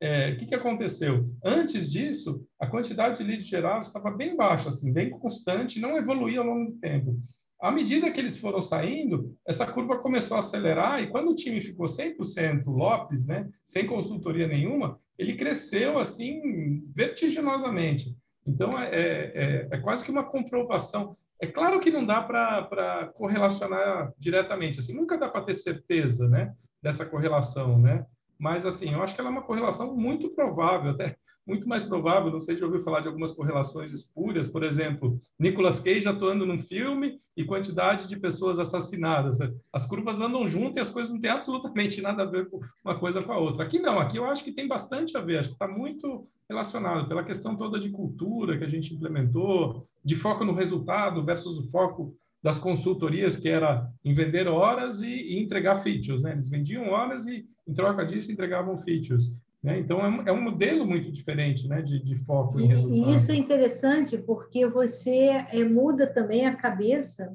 é, 0.00 0.32
o 0.32 0.36
que, 0.36 0.46
que 0.46 0.54
aconteceu? 0.54 1.30
Antes 1.42 1.90
disso, 1.90 2.46
a 2.60 2.66
quantidade 2.66 3.18
de 3.18 3.24
leads 3.24 3.46
gerados 3.46 3.86
estava 3.86 4.10
bem 4.10 4.36
baixa, 4.36 4.68
assim, 4.68 4.92
bem 4.92 5.10
constante, 5.10 5.80
não 5.80 5.96
evoluía 5.96 6.40
ao 6.40 6.46
longo 6.46 6.72
do 6.72 6.78
tempo. 6.78 7.18
À 7.60 7.70
medida 7.70 8.10
que 8.10 8.20
eles 8.20 8.36
foram 8.36 8.60
saindo, 8.60 9.34
essa 9.46 9.66
curva 9.66 9.98
começou 9.98 10.36
a 10.36 10.40
acelerar 10.40 11.02
e 11.02 11.08
quando 11.08 11.30
o 11.30 11.34
time 11.34 11.60
ficou 11.60 11.86
100% 11.86 12.66
Lopes, 12.66 13.26
né, 13.26 13.48
sem 13.64 13.86
consultoria 13.86 14.46
nenhuma, 14.46 14.98
ele 15.18 15.36
cresceu 15.36 15.98
assim 15.98 16.82
vertiginosamente. 16.94 18.14
Então, 18.46 18.78
é, 18.78 19.32
é, 19.34 19.68
é 19.70 19.78
quase 19.78 20.04
que 20.04 20.10
uma 20.10 20.24
comprovação. 20.24 21.14
É 21.40 21.46
claro 21.46 21.80
que 21.80 21.90
não 21.90 22.04
dá 22.04 22.20
para 22.22 23.10
correlacionar 23.14 24.12
diretamente, 24.18 24.80
assim, 24.80 24.94
nunca 24.94 25.16
dá 25.16 25.28
para 25.28 25.44
ter 25.44 25.54
certeza 25.54 26.28
né, 26.28 26.52
dessa 26.82 27.06
correlação, 27.06 27.78
né? 27.78 28.04
Mas, 28.38 28.66
assim, 28.66 28.92
eu 28.92 29.02
acho 29.02 29.14
que 29.14 29.20
ela 29.20 29.30
é 29.30 29.32
uma 29.32 29.42
correlação 29.44 29.96
muito 29.96 30.28
provável, 30.30 30.90
até 30.90 31.16
muito 31.46 31.68
mais 31.68 31.82
provável, 31.82 32.30
não 32.30 32.40
sei 32.40 32.54
se 32.54 32.60
já 32.60 32.66
ouviu 32.66 32.80
falar 32.80 33.00
de 33.00 33.08
algumas 33.08 33.32
correlações 33.32 33.92
espúrias, 33.92 34.48
por 34.48 34.62
exemplo, 34.62 35.20
Nicolas 35.38 35.78
Cage 35.78 36.08
atuando 36.08 36.46
num 36.46 36.58
filme 36.58 37.18
e 37.36 37.44
quantidade 37.44 38.08
de 38.08 38.18
pessoas 38.18 38.58
assassinadas. 38.58 39.38
As 39.72 39.86
curvas 39.86 40.20
andam 40.20 40.46
juntas 40.46 40.76
e 40.76 40.80
as 40.80 40.90
coisas 40.90 41.12
não 41.12 41.20
têm 41.20 41.30
absolutamente 41.30 42.00
nada 42.00 42.22
a 42.22 42.26
ver 42.26 42.48
com 42.48 42.60
uma 42.84 42.98
coisa 42.98 43.22
com 43.22 43.32
a 43.32 43.38
outra. 43.38 43.64
Aqui 43.64 43.78
não, 43.78 43.98
aqui 43.98 44.16
eu 44.16 44.24
acho 44.24 44.42
que 44.42 44.52
tem 44.52 44.66
bastante 44.66 45.16
a 45.16 45.20
ver, 45.20 45.38
acho 45.38 45.50
que 45.50 45.54
está 45.54 45.68
muito 45.68 46.26
relacionado 46.48 47.08
pela 47.08 47.24
questão 47.24 47.56
toda 47.56 47.78
de 47.78 47.90
cultura 47.90 48.56
que 48.56 48.64
a 48.64 48.68
gente 48.68 48.94
implementou, 48.94 49.82
de 50.04 50.14
foco 50.14 50.44
no 50.44 50.54
resultado 50.54 51.24
versus 51.24 51.58
o 51.58 51.70
foco 51.70 52.16
das 52.44 52.58
consultorias, 52.58 53.38
que 53.38 53.48
era 53.48 53.90
em 54.04 54.12
vender 54.12 54.46
horas 54.46 55.00
e, 55.00 55.08
e 55.08 55.42
entregar 55.42 55.76
features. 55.76 56.22
Né? 56.22 56.32
Eles 56.32 56.50
vendiam 56.50 56.90
horas 56.90 57.26
e, 57.26 57.46
em 57.66 57.72
troca 57.72 58.04
disso, 58.04 58.30
entregavam 58.30 58.76
features. 58.76 59.42
Né? 59.64 59.78
Então, 59.78 59.98
é 60.00 60.08
um, 60.08 60.28
é 60.28 60.32
um, 60.32 60.42
modelo 60.42 60.84
muito 60.84 61.10
diferente 61.10 61.66
né? 61.66 61.80
de, 61.80 61.98
de 61.98 62.16
foco 62.26 62.60
em 62.60 62.66
resultado. 62.66 63.10
E 63.10 63.14
isso 63.14 63.32
é 63.32 63.34
interessante 63.34 64.18
porque 64.18 64.66
você 64.66 65.46
é, 65.50 65.64
muda 65.64 66.06
também 66.06 66.44
a 66.44 66.54
cabeça 66.54 67.34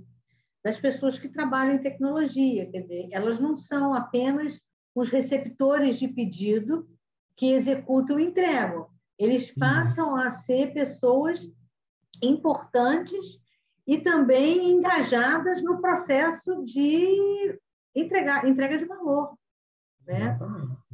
das 0.63 0.79
pessoas 0.79 1.17
que 1.17 1.27
trabalham 1.27 1.73
em 1.73 1.81
tecnologia. 1.81 2.69
Quer 2.69 2.81
dizer, 2.81 3.09
elas 3.11 3.39
não 3.39 3.55
são 3.55 3.95
apenas 3.95 4.61
os 4.93 5.09
receptores 5.09 5.97
de 5.97 6.07
pedido 6.07 6.87
que 7.35 7.51
executam 7.51 8.19
e 8.19 8.25
entregam. 8.25 8.87
Eles 9.17 9.49
passam 9.51 10.15
a 10.15 10.29
ser 10.29 10.71
pessoas 10.71 11.51
importantes 12.21 13.39
e 13.87 13.97
também 13.97 14.69
engajadas 14.69 15.63
no 15.63 15.81
processo 15.81 16.63
de 16.63 17.59
entregar, 17.95 18.47
entrega 18.47 18.77
de 18.77 18.85
valor. 18.85 19.33
Né? 20.05 20.37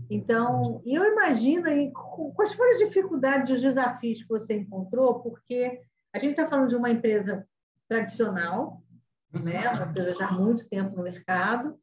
Então, 0.10 0.82
eu 0.86 1.04
imagino 1.06 1.68
aí, 1.68 1.92
quais 2.36 2.54
foram 2.54 2.72
as 2.72 2.78
dificuldades, 2.80 3.56
os 3.56 3.62
desafios 3.62 4.22
que 4.22 4.30
você 4.30 4.56
encontrou, 4.56 5.20
porque 5.20 5.82
a 6.14 6.20
gente 6.20 6.32
está 6.32 6.48
falando 6.48 6.70
de 6.70 6.76
uma 6.76 6.90
empresa 6.90 7.48
tradicional, 7.88 8.82
né? 9.34 9.70
uma 9.72 9.86
empresa 9.86 10.14
já 10.16 10.28
há 10.28 10.32
muito 10.32 10.68
tempo 10.68 10.96
no 10.96 11.04
mercado, 11.04 11.80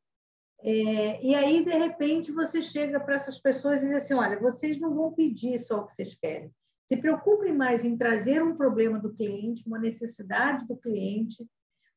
é, 0.65 1.25
e 1.25 1.35
aí, 1.35 1.65
de 1.65 1.73
repente, 1.73 2.31
você 2.31 2.63
chega 2.63 3.01
para 3.01 3.17
essas 3.17 3.39
pessoas 3.39 3.83
e 3.83 3.87
diz 3.87 3.97
assim: 3.97 4.15
olha, 4.15 4.39
vocês 4.39 4.79
não 4.79 4.95
vão 4.95 5.13
pedir 5.13 5.59
só 5.59 5.81
o 5.81 5.87
que 5.87 5.95
vocês 5.95 6.15
querem. 6.15 6.53
Se 6.87 6.97
preocupem 6.97 7.53
mais 7.53 7.85
em 7.85 7.97
trazer 7.97 8.43
um 8.43 8.57
problema 8.57 8.99
do 8.99 9.13
cliente, 9.13 9.67
uma 9.67 9.79
necessidade 9.79 10.67
do 10.69 10.77
cliente, 10.77 11.45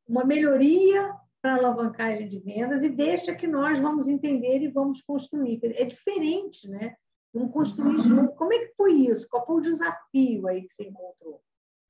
uma 0.08 0.24
melhoria 0.24 1.16
para 1.46 1.58
alavancagem 1.58 2.28
de 2.28 2.40
vendas 2.40 2.84
e 2.84 2.90
deixa 2.90 3.36
que 3.36 3.46
nós 3.46 3.78
vamos 3.78 4.08
entender 4.08 4.64
e 4.64 4.68
vamos 4.68 5.00
construir. 5.04 5.60
É 5.64 5.86
diferente, 5.86 6.68
né? 6.68 6.96
Vamos 7.32 7.54
construir 7.54 8.02
junto. 8.02 8.34
Como 8.34 8.52
é 8.52 8.58
que 8.58 8.74
foi 8.76 8.94
isso? 8.94 9.28
Qual 9.30 9.46
foi 9.46 9.58
o 9.58 9.62
desafio 9.62 10.48
aí 10.48 10.64
que 10.64 10.74
você 10.74 10.86
encontrou? 10.86 11.40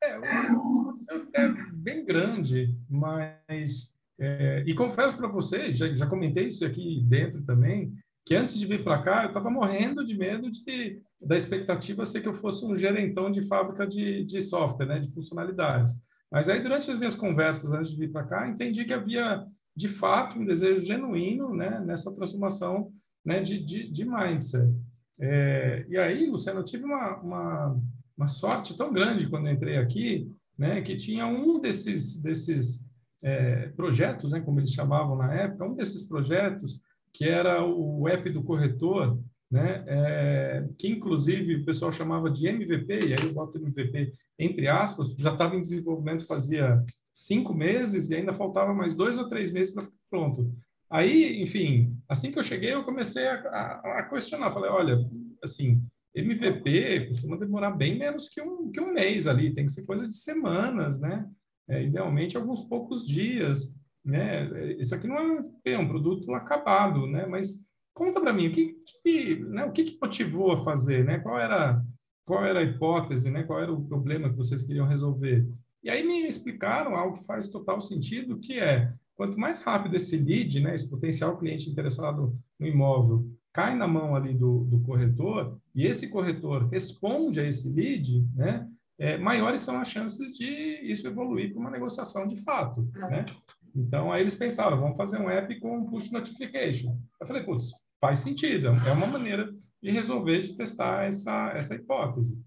É, 0.04 0.10
é 1.36 1.48
bem 1.72 2.04
grande, 2.04 2.76
mas 2.90 3.96
é, 4.20 4.62
e 4.68 4.76
confesso 4.76 5.16
para 5.16 5.30
vocês, 5.30 5.78
já, 5.78 5.88
já 5.94 6.06
comentei 6.06 6.50
isso 6.50 6.66
aqui 6.66 7.02
dentro 7.08 7.42
também, 7.44 7.94
que 8.26 8.36
antes 8.36 8.60
de 8.60 8.66
vir 8.66 8.84
para 8.84 9.04
cá 9.04 9.24
eu 9.24 9.30
estava 9.30 9.50
morrendo 9.50 10.04
de 10.04 10.18
medo 10.18 10.52
de 10.52 11.02
da 11.22 11.38
expectativa 11.38 12.06
ser 12.06 12.20
que 12.20 12.28
eu 12.28 12.34
fosse 12.34 12.66
um 12.66 12.76
gerentão 12.76 13.32
de 13.32 13.42
fábrica 13.48 13.88
de, 13.88 14.26
de 14.26 14.42
software, 14.42 14.86
né, 14.86 15.00
de 15.00 15.10
funcionalidades. 15.14 15.94
Mas 16.36 16.50
aí 16.50 16.62
durante 16.62 16.92
as 16.92 16.98
minhas 16.98 17.16
conversas 17.16 17.72
antes 17.72 17.92
de 17.92 17.98
vir 17.98 18.12
para 18.12 18.26
cá 18.26 18.46
entendi 18.46 18.84
que 18.84 18.94
havia 18.94 19.46
de 19.74 19.88
fato 19.88 20.38
um 20.38 20.44
desejo 20.44 20.86
genuíno, 20.86 21.56
né, 21.56 21.80
nessa 21.80 22.14
transformação, 22.14 22.92
né, 23.24 23.40
de, 23.40 23.58
de, 23.58 23.90
de 23.90 24.04
mindset. 24.04 24.70
É, 25.18 25.86
e 25.88 25.98
aí, 25.98 26.30
Luciano, 26.30 26.60
eu 26.60 26.66
tive 26.66 26.84
uma, 26.84 27.22
uma, 27.22 27.82
uma 28.18 28.28
sorte 28.28 28.76
tão 28.76 28.92
grande 28.92 29.30
quando 29.30 29.50
entrei 29.50 29.78
aqui, 29.78 30.30
né, 30.60 30.82
que 30.82 30.98
tinha 30.98 31.26
um 31.26 31.58
desses 31.62 32.22
desses 32.22 32.86
é, 33.24 33.70
projetos, 33.70 34.34
né, 34.34 34.42
como 34.42 34.60
eles 34.60 34.74
chamavam 34.74 35.16
na 35.16 35.34
época, 35.34 35.64
um 35.64 35.74
desses 35.74 36.04
projetos 36.04 36.82
que 37.14 37.24
era 37.24 37.66
o 37.66 38.10
app 38.10 38.30
do 38.30 38.44
corretor, 38.44 39.18
né, 39.52 39.84
é, 39.88 40.68
que 40.78 40.88
inclusive 40.88 41.58
o 41.58 41.66
pessoal 41.66 41.92
chamava 41.92 42.30
de 42.30 42.48
MVP, 42.48 43.00
e 43.08 43.14
aí 43.14 43.20
eu 43.22 43.34
boto 43.34 43.58
MVP 43.58 44.12
entre 44.38 44.68
aspas, 44.68 45.14
já 45.18 45.32
estava 45.32 45.56
em 45.56 45.62
desenvolvimento 45.62 46.26
fazia 46.26 46.84
cinco 47.14 47.54
meses 47.54 48.10
e 48.10 48.16
ainda 48.16 48.34
faltava 48.34 48.74
mais 48.74 48.94
dois 48.94 49.18
ou 49.18 49.28
três 49.28 49.52
meses 49.52 49.74
para 49.74 49.84
ficar 49.84 49.96
pronto. 50.10 50.54
Aí, 50.90 51.42
enfim, 51.42 51.98
assim 52.08 52.32
que 52.32 52.38
eu 52.38 52.44
cheguei, 52.44 52.74
eu 52.74 52.84
comecei 52.84 53.26
a, 53.28 53.36
a, 53.36 54.00
a 54.00 54.04
questionar. 54.10 54.52
Falei, 54.52 54.70
olha, 54.70 55.00
assim, 55.44 55.82
MVP 56.14 57.08
costuma 57.08 57.38
demorar 57.38 57.72
bem 57.72 57.98
menos 57.98 58.28
que 58.28 58.42
um, 58.42 58.70
que 58.70 58.80
um 58.80 58.94
mês 58.94 59.28
ali, 59.28 59.54
tem 59.54 59.66
que 59.66 59.72
ser 59.72 59.86
coisa 59.86 60.08
de 60.08 60.16
semanas, 60.16 61.00
né? 61.00 61.28
É, 61.68 61.84
idealmente, 61.84 62.38
alguns 62.38 62.64
poucos 62.64 63.08
dias, 63.08 63.74
né? 64.04 64.74
Isso 64.74 64.94
aqui 64.94 65.08
não 65.08 65.18
é 65.18 65.24
um, 65.24 65.60
é 65.66 65.78
um 65.78 65.88
produto 65.88 66.34
acabado, 66.34 67.08
né? 67.08 67.26
Mas 67.26 67.66
conta 67.96 68.20
para 68.20 68.34
mim, 68.34 68.48
o 68.48 68.52
que, 68.52 68.76
que, 69.02 69.36
né? 69.38 69.66
o 69.66 69.72
que, 69.72 69.86
que 69.86 69.98
motivou 70.00 70.52
a 70.52 70.58
fazer, 70.58 71.04
né? 71.06 71.18
Qual 71.20 71.40
era, 71.40 71.82
qual 72.26 72.46
era 72.46 72.60
a 72.60 72.64
hipótese, 72.64 73.32
né? 73.32 73.44
Qual 73.44 73.60
era 73.60 73.72
o 73.72 73.86
problema 73.86 74.30
que 74.30 74.36
vocês 74.36 74.62
queriam 74.62 74.86
resolver? 74.86 75.48
E 75.82 75.90
aí 75.90 76.06
me 76.06 76.28
explicaram 76.28 76.96
algo 76.96 77.18
que 77.18 77.26
faz 77.26 77.48
total 77.48 77.80
sentido, 77.80 78.38
que 78.38 78.60
é 78.60 78.94
quanto 79.16 79.40
mais 79.40 79.62
rápido 79.62 79.96
esse 79.96 80.18
lead, 80.18 80.60
né, 80.60 80.76
esse 80.76 80.90
potencial 80.90 81.38
cliente 81.38 81.70
interessado 81.70 82.38
no 82.60 82.68
imóvel, 82.68 83.26
cai 83.54 83.76
na 83.76 83.88
mão 83.88 84.14
ali 84.14 84.34
do, 84.34 84.66
do 84.66 84.82
corretor 84.82 85.58
e 85.74 85.86
esse 85.86 86.10
corretor 86.10 86.68
responde 86.68 87.40
a 87.40 87.48
esse 87.48 87.72
lead, 87.72 88.28
né, 88.36 88.68
é, 88.98 89.18
maiores 89.18 89.62
são 89.62 89.80
as 89.80 89.88
chances 89.88 90.34
de 90.34 90.46
isso 90.84 91.08
evoluir 91.08 91.52
para 91.52 91.62
uma 91.62 91.72
negociação 91.72 92.28
de 92.28 92.42
fato, 92.44 92.90
né? 92.94 93.26
Então, 93.76 94.12
aí 94.12 94.22
eles 94.22 94.36
pensaram, 94.36 94.80
vamos 94.80 94.96
fazer 94.96 95.20
um 95.20 95.30
app 95.30 95.54
com 95.60 95.86
push 95.86 96.10
notification. 96.10 96.98
Eu 97.20 97.28
falei, 97.28 97.44
putz, 97.44 97.72
faz 98.00 98.20
sentido, 98.20 98.68
é 98.68 98.92
uma 98.92 99.08
maneira 99.08 99.54
de 99.82 99.92
resolver, 99.92 100.42
de 100.42 100.56
testar 100.56 101.06
essa, 101.06 101.52
essa 101.56 101.76
hipótese. 101.76 102.40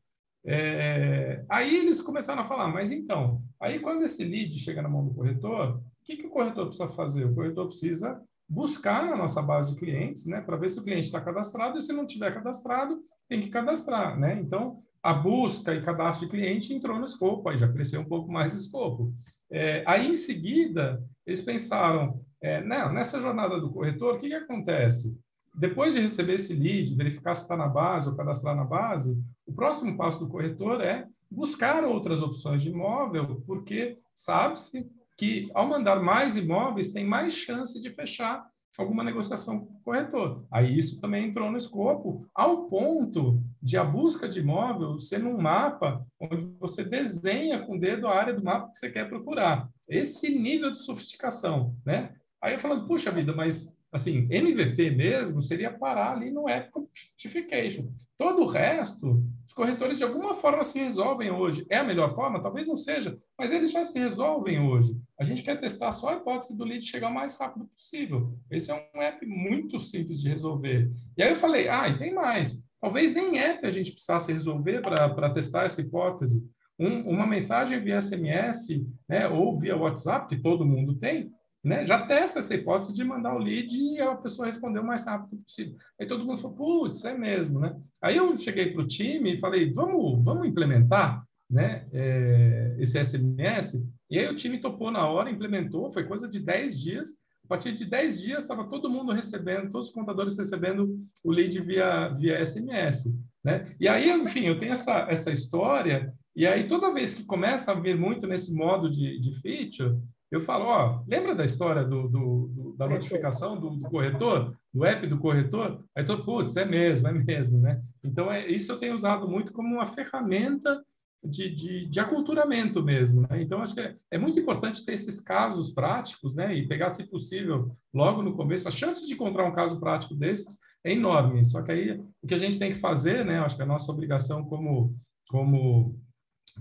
É, 0.44 1.44
aí 1.48 1.76
eles 1.76 2.00
começaram 2.00 2.42
a 2.42 2.46
falar, 2.46 2.68
mas 2.68 2.90
então, 2.90 3.42
aí 3.60 3.80
quando 3.80 4.02
esse 4.02 4.24
lead 4.24 4.56
chega 4.58 4.80
na 4.80 4.88
mão 4.88 5.04
do 5.04 5.14
corretor, 5.14 5.76
o 5.76 6.04
que, 6.04 6.16
que 6.16 6.26
o 6.26 6.30
corretor 6.30 6.66
precisa 6.66 6.88
fazer? 6.88 7.24
O 7.24 7.34
corretor 7.34 7.66
precisa 7.66 8.20
buscar 8.48 9.04
na 9.06 9.16
nossa 9.16 9.42
base 9.42 9.72
de 9.72 9.78
clientes, 9.78 10.26
né, 10.26 10.40
para 10.40 10.56
ver 10.56 10.70
se 10.70 10.80
o 10.80 10.82
cliente 10.82 11.06
está 11.06 11.20
cadastrado 11.20 11.76
e 11.76 11.82
se 11.82 11.92
não 11.92 12.06
tiver 12.06 12.32
cadastrado, 12.32 13.02
tem 13.28 13.40
que 13.40 13.50
cadastrar, 13.50 14.18
né? 14.18 14.40
Então, 14.40 14.82
a 15.02 15.12
busca 15.12 15.74
e 15.74 15.82
cadastro 15.82 16.26
de 16.26 16.30
cliente 16.30 16.72
entrou 16.72 16.98
no 16.98 17.04
escopo, 17.04 17.48
aí 17.48 17.56
já 17.56 17.70
cresceu 17.70 18.00
um 18.00 18.08
pouco 18.08 18.32
mais 18.32 18.54
o 18.54 18.56
escopo. 18.56 19.12
É, 19.50 19.84
aí, 19.86 20.08
em 20.08 20.14
seguida, 20.14 21.02
eles 21.26 21.42
pensaram, 21.42 22.24
é, 22.40 22.62
nessa 22.62 23.20
jornada 23.20 23.60
do 23.60 23.70
corretor, 23.70 24.14
o 24.14 24.18
que, 24.18 24.28
que 24.28 24.34
acontece? 24.34 25.18
Depois 25.58 25.92
de 25.92 26.00
receber 26.00 26.34
esse 26.34 26.54
lead, 26.54 26.94
verificar 26.94 27.34
se 27.34 27.42
está 27.42 27.56
na 27.56 27.66
base 27.66 28.08
ou 28.08 28.14
cadastrar 28.14 28.54
na 28.54 28.64
base, 28.64 29.20
o 29.44 29.52
próximo 29.52 29.96
passo 29.96 30.20
do 30.20 30.28
corretor 30.28 30.80
é 30.80 31.06
buscar 31.28 31.82
outras 31.84 32.22
opções 32.22 32.62
de 32.62 32.68
imóvel, 32.70 33.42
porque 33.44 33.98
sabe-se 34.14 34.88
que 35.16 35.50
ao 35.52 35.68
mandar 35.68 36.00
mais 36.00 36.36
imóveis 36.36 36.92
tem 36.92 37.04
mais 37.04 37.34
chance 37.34 37.82
de 37.82 37.90
fechar 37.90 38.46
alguma 38.78 39.02
negociação 39.02 39.66
com 39.66 39.74
o 39.74 39.80
corretor. 39.80 40.46
Aí 40.52 40.78
isso 40.78 41.00
também 41.00 41.26
entrou 41.26 41.50
no 41.50 41.58
escopo, 41.58 42.24
ao 42.32 42.68
ponto 42.68 43.42
de 43.60 43.76
a 43.76 43.82
busca 43.82 44.28
de 44.28 44.38
imóvel 44.38 45.00
ser 45.00 45.18
num 45.18 45.36
mapa 45.36 46.06
onde 46.20 46.54
você 46.60 46.84
desenha 46.84 47.66
com 47.66 47.76
o 47.76 47.80
dedo 47.80 48.06
a 48.06 48.14
área 48.14 48.32
do 48.32 48.44
mapa 48.44 48.70
que 48.70 48.78
você 48.78 48.88
quer 48.88 49.08
procurar. 49.08 49.68
Esse 49.88 50.30
nível 50.30 50.70
de 50.70 50.78
sofisticação, 50.78 51.74
né? 51.84 52.14
Aí 52.40 52.54
eu 52.54 52.60
falando, 52.60 52.86
puxa 52.86 53.10
vida, 53.10 53.34
mas 53.34 53.76
assim, 53.92 54.26
MVP 54.30 54.90
mesmo 54.90 55.40
seria 55.40 55.72
parar 55.72 56.12
ali 56.12 56.30
no 56.30 56.48
Ethical 56.48 56.88
Justification. 56.94 57.88
Todo 58.18 58.42
o 58.42 58.46
resto, 58.46 59.22
os 59.46 59.52
corretores 59.52 59.96
de 59.96 60.04
alguma 60.04 60.34
forma 60.34 60.64
se 60.64 60.78
resolvem 60.78 61.30
hoje. 61.30 61.64
É 61.70 61.78
a 61.78 61.84
melhor 61.84 62.14
forma? 62.14 62.42
Talvez 62.42 62.66
não 62.66 62.76
seja, 62.76 63.16
mas 63.38 63.52
eles 63.52 63.70
já 63.70 63.84
se 63.84 63.98
resolvem 63.98 64.60
hoje. 64.60 64.96
A 65.18 65.24
gente 65.24 65.42
quer 65.42 65.58
testar 65.58 65.92
só 65.92 66.08
a 66.08 66.16
hipótese 66.16 66.56
do 66.56 66.64
lead 66.64 66.84
chegar 66.84 67.08
o 67.08 67.14
mais 67.14 67.36
rápido 67.36 67.66
possível. 67.66 68.36
Esse 68.50 68.70
é 68.70 68.90
um 68.94 69.00
app 69.00 69.24
muito 69.24 69.78
simples 69.78 70.20
de 70.20 70.28
resolver. 70.28 70.90
E 71.16 71.22
aí 71.22 71.30
eu 71.30 71.36
falei, 71.36 71.68
ah, 71.68 71.88
e 71.88 71.98
tem 71.98 72.12
mais. 72.12 72.62
Talvez 72.80 73.14
nem 73.14 73.38
app 73.38 73.66
a 73.66 73.70
gente 73.70 73.92
precisasse 73.92 74.32
resolver 74.32 74.80
para 74.82 75.30
testar 75.30 75.64
essa 75.64 75.80
hipótese. 75.80 76.44
Um, 76.78 77.08
uma 77.08 77.26
mensagem 77.26 77.80
via 77.80 78.00
SMS 78.00 78.68
né, 79.08 79.26
ou 79.28 79.58
via 79.58 79.76
WhatsApp, 79.76 80.28
que 80.28 80.40
todo 80.40 80.64
mundo 80.64 80.94
tem, 80.94 81.32
né, 81.68 81.84
já 81.84 82.06
testa 82.06 82.38
essa 82.38 82.54
hipótese 82.54 82.94
de 82.94 83.04
mandar 83.04 83.34
o 83.34 83.38
lead 83.38 83.76
e 83.76 84.00
a 84.00 84.14
pessoa 84.14 84.46
responder 84.46 84.80
o 84.80 84.86
mais 84.86 85.04
rápido 85.06 85.36
possível. 85.42 85.76
Aí 86.00 86.06
todo 86.06 86.24
mundo 86.24 86.40
falou, 86.40 86.56
putz, 86.56 87.04
é 87.04 87.16
mesmo, 87.16 87.60
né? 87.60 87.76
Aí 88.00 88.16
eu 88.16 88.34
cheguei 88.38 88.72
para 88.72 88.82
o 88.82 88.86
time 88.86 89.34
e 89.34 89.38
falei, 89.38 89.70
vamos, 89.70 90.24
vamos 90.24 90.48
implementar 90.48 91.22
né, 91.48 91.86
é, 91.92 92.76
esse 92.78 92.98
SMS? 93.04 93.86
E 94.10 94.18
aí 94.18 94.26
o 94.28 94.34
time 94.34 94.58
topou 94.58 94.90
na 94.90 95.06
hora, 95.06 95.30
implementou, 95.30 95.92
foi 95.92 96.04
coisa 96.04 96.26
de 96.26 96.40
10 96.40 96.80
dias. 96.80 97.10
A 97.44 97.48
partir 97.48 97.72
de 97.72 97.84
10 97.84 98.20
dias 98.20 98.42
estava 98.42 98.64
todo 98.64 98.90
mundo 98.90 99.12
recebendo, 99.12 99.70
todos 99.70 99.88
os 99.88 99.94
contadores 99.94 100.38
recebendo 100.38 100.98
o 101.22 101.30
lead 101.30 101.60
via, 101.60 102.08
via 102.08 102.44
SMS. 102.44 103.14
Né? 103.44 103.74
E 103.78 103.86
aí, 103.86 104.10
enfim, 104.10 104.44
eu 104.44 104.58
tenho 104.58 104.72
essa, 104.72 105.06
essa 105.10 105.30
história, 105.30 106.14
e 106.34 106.46
aí 106.46 106.66
toda 106.66 106.94
vez 106.94 107.14
que 107.14 107.24
começa 107.24 107.72
a 107.72 107.74
vir 107.74 107.96
muito 107.96 108.26
nesse 108.26 108.54
modo 108.54 108.88
de, 108.90 109.20
de 109.20 109.38
feature, 109.40 109.98
eu 110.30 110.40
falo, 110.40 110.66
ó, 110.66 111.02
lembra 111.06 111.34
da 111.34 111.44
história 111.44 111.84
do, 111.84 112.08
do, 112.08 112.48
do 112.48 112.76
da 112.76 112.86
notificação 112.86 113.58
do, 113.58 113.70
do, 113.70 113.88
corretor, 113.88 114.54
do 114.72 114.84
app 114.84 115.06
do 115.06 115.18
corretor? 115.18 115.82
Aí 115.96 116.04
todo, 116.04 116.24
putz, 116.24 116.56
é 116.56 116.64
mesmo, 116.64 117.08
é 117.08 117.12
mesmo, 117.12 117.58
né? 117.58 117.80
Então, 118.04 118.30
é, 118.30 118.46
isso 118.46 118.70
eu 118.70 118.78
tenho 118.78 118.94
usado 118.94 119.26
muito 119.26 119.52
como 119.52 119.74
uma 119.74 119.86
ferramenta 119.86 120.84
de, 121.24 121.50
de, 121.50 121.86
de 121.86 122.00
aculturamento 122.00 122.82
mesmo, 122.82 123.22
né? 123.22 123.42
Então, 123.42 123.62
acho 123.62 123.74
que 123.74 123.80
é, 123.80 123.96
é, 124.10 124.18
muito 124.18 124.38
importante 124.38 124.84
ter 124.84 124.92
esses 124.92 125.18
casos 125.18 125.72
práticos, 125.72 126.34
né? 126.34 126.54
E 126.54 126.68
pegar, 126.68 126.90
se 126.90 127.08
possível, 127.08 127.70
logo 127.92 128.22
no 128.22 128.36
começo. 128.36 128.68
A 128.68 128.70
chance 128.70 129.06
de 129.06 129.14
encontrar 129.14 129.44
um 129.44 129.54
caso 129.54 129.80
prático 129.80 130.14
desses 130.14 130.58
é 130.84 130.92
enorme. 130.92 131.44
Só 131.44 131.62
que 131.62 131.72
aí, 131.72 132.00
o 132.22 132.26
que 132.26 132.34
a 132.34 132.38
gente 132.38 132.58
tem 132.58 132.72
que 132.72 132.78
fazer, 132.78 133.24
né? 133.24 133.40
Acho 133.40 133.56
que 133.56 133.62
a 133.62 133.66
nossa 133.66 133.90
obrigação 133.90 134.44
como, 134.44 134.94
como 135.28 135.98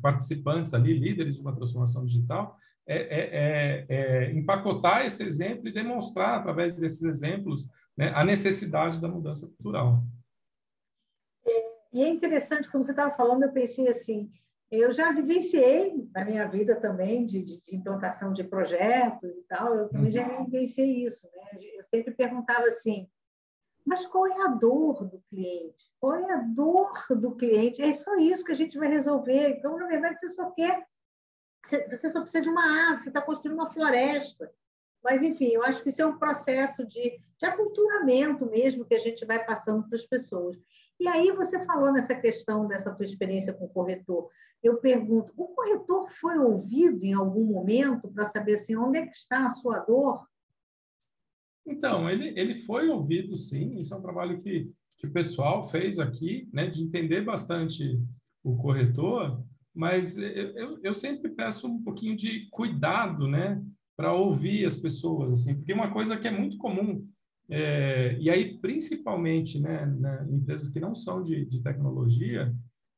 participantes 0.01 0.73
ali, 0.73 0.97
líderes 0.97 1.35
de 1.35 1.41
uma 1.41 1.55
transformação 1.55 2.05
digital, 2.05 2.57
é, 2.87 2.95
é, 2.95 3.29
é, 3.31 3.85
é, 3.89 4.31
empacotar 4.31 5.05
esse 5.05 5.21
exemplo 5.23 5.67
e 5.67 5.73
demonstrar, 5.73 6.39
através 6.39 6.73
desses 6.73 7.03
exemplos, 7.03 7.67
né, 7.97 8.11
a 8.15 8.23
necessidade 8.23 9.01
da 9.01 9.07
mudança 9.07 9.47
cultural. 9.47 10.01
E 11.93 12.01
é 12.01 12.07
interessante, 12.07 12.69
como 12.69 12.83
você 12.83 12.91
estava 12.91 13.15
falando, 13.15 13.43
eu 13.43 13.51
pensei 13.51 13.87
assim, 13.87 14.29
eu 14.69 14.91
já 14.91 15.11
vivenciei 15.11 16.07
na 16.13 16.23
minha 16.25 16.45
vida 16.47 16.75
também 16.75 17.25
de, 17.25 17.43
de, 17.43 17.61
de 17.61 17.75
implantação 17.75 18.31
de 18.31 18.43
projetos 18.43 19.29
e 19.29 19.43
tal, 19.47 19.75
eu 19.75 19.89
também 19.89 20.11
já 20.11 20.27
uhum. 20.27 20.45
vivenciei 20.45 21.05
isso. 21.05 21.27
Né? 21.27 21.59
Eu 21.77 21.83
sempre 21.83 22.13
perguntava 22.13 22.67
assim, 22.67 23.07
mas 23.85 24.05
qual 24.05 24.27
é 24.27 24.41
a 24.45 24.49
dor 24.49 25.05
do 25.05 25.21
cliente? 25.29 25.85
Qual 25.99 26.13
é 26.13 26.33
a 26.33 26.41
dor 26.41 26.91
do 27.09 27.35
cliente? 27.35 27.81
É 27.81 27.93
só 27.93 28.15
isso 28.15 28.43
que 28.43 28.51
a 28.51 28.55
gente 28.55 28.77
vai 28.77 28.89
resolver. 28.89 29.57
Então, 29.57 29.77
na 29.77 29.87
verdade, 29.87 30.19
você 30.19 30.29
só 30.29 30.51
quer 30.51 30.85
você 31.69 32.11
só 32.11 32.21
precisa 32.21 32.41
de 32.41 32.49
uma 32.49 32.63
árvore, 32.63 33.03
você 33.03 33.09
está 33.09 33.21
construindo 33.21 33.55
uma 33.55 33.71
floresta. 33.71 34.51
Mas, 35.03 35.23
enfim, 35.23 35.47
eu 35.47 35.63
acho 35.63 35.81
que 35.81 35.89
isso 35.89 36.01
é 36.01 36.05
um 36.05 36.17
processo 36.17 36.85
de, 36.85 37.19
de 37.37 37.45
aculturamento 37.45 38.45
mesmo 38.49 38.85
que 38.85 38.95
a 38.95 38.99
gente 38.99 39.25
vai 39.25 39.45
passando 39.45 39.87
para 39.87 39.97
as 39.97 40.05
pessoas. 40.05 40.57
E 40.99 41.07
aí 41.07 41.31
você 41.31 41.63
falou 41.65 41.93
nessa 41.93 42.15
questão 42.15 42.67
dessa 42.67 42.93
tua 42.93 43.05
experiência 43.05 43.53
com 43.53 43.65
o 43.65 43.69
corretor. 43.69 44.29
Eu 44.63 44.77
pergunto, 44.77 45.31
o 45.37 45.47
corretor 45.49 46.09
foi 46.09 46.39
ouvido 46.39 47.03
em 47.03 47.13
algum 47.13 47.45
momento 47.45 48.07
para 48.09 48.25
saber 48.25 48.55
assim, 48.55 48.75
onde 48.75 48.97
é 48.97 49.05
que 49.05 49.15
está 49.15 49.45
a 49.45 49.51
sua 49.51 49.79
dor? 49.79 50.25
Então, 51.65 52.09
ele, 52.09 52.37
ele 52.39 52.55
foi 52.55 52.89
ouvido, 52.89 53.35
sim. 53.35 53.75
Isso 53.75 53.93
é 53.93 53.97
um 53.97 54.01
trabalho 54.01 54.41
que, 54.41 54.71
que 54.97 55.07
o 55.07 55.13
pessoal 55.13 55.63
fez 55.63 55.99
aqui, 55.99 56.49
né, 56.51 56.67
de 56.67 56.81
entender 56.81 57.21
bastante 57.21 58.01
o 58.43 58.57
corretor 58.57 59.43
mas 59.77 60.17
eu, 60.17 60.79
eu 60.83 60.93
sempre 60.93 61.29
peço 61.29 61.67
um 61.67 61.83
pouquinho 61.83 62.15
de 62.15 62.47
cuidado, 62.49 63.27
né, 63.27 63.61
para 63.95 64.13
ouvir 64.13 64.65
as 64.65 64.75
pessoas, 64.75 65.33
assim, 65.33 65.55
porque 65.55 65.73
uma 65.73 65.91
coisa 65.91 66.17
que 66.17 66.27
é 66.27 66.31
muito 66.31 66.57
comum, 66.57 67.07
é, 67.49 68.17
e 68.19 68.29
aí 68.29 68.57
principalmente, 68.59 69.59
né, 69.59 69.85
né, 69.85 70.27
empresas 70.29 70.69
que 70.69 70.79
não 70.79 70.95
são 70.95 71.21
de, 71.21 71.45
de 71.45 71.61
tecnologia, 71.61 72.53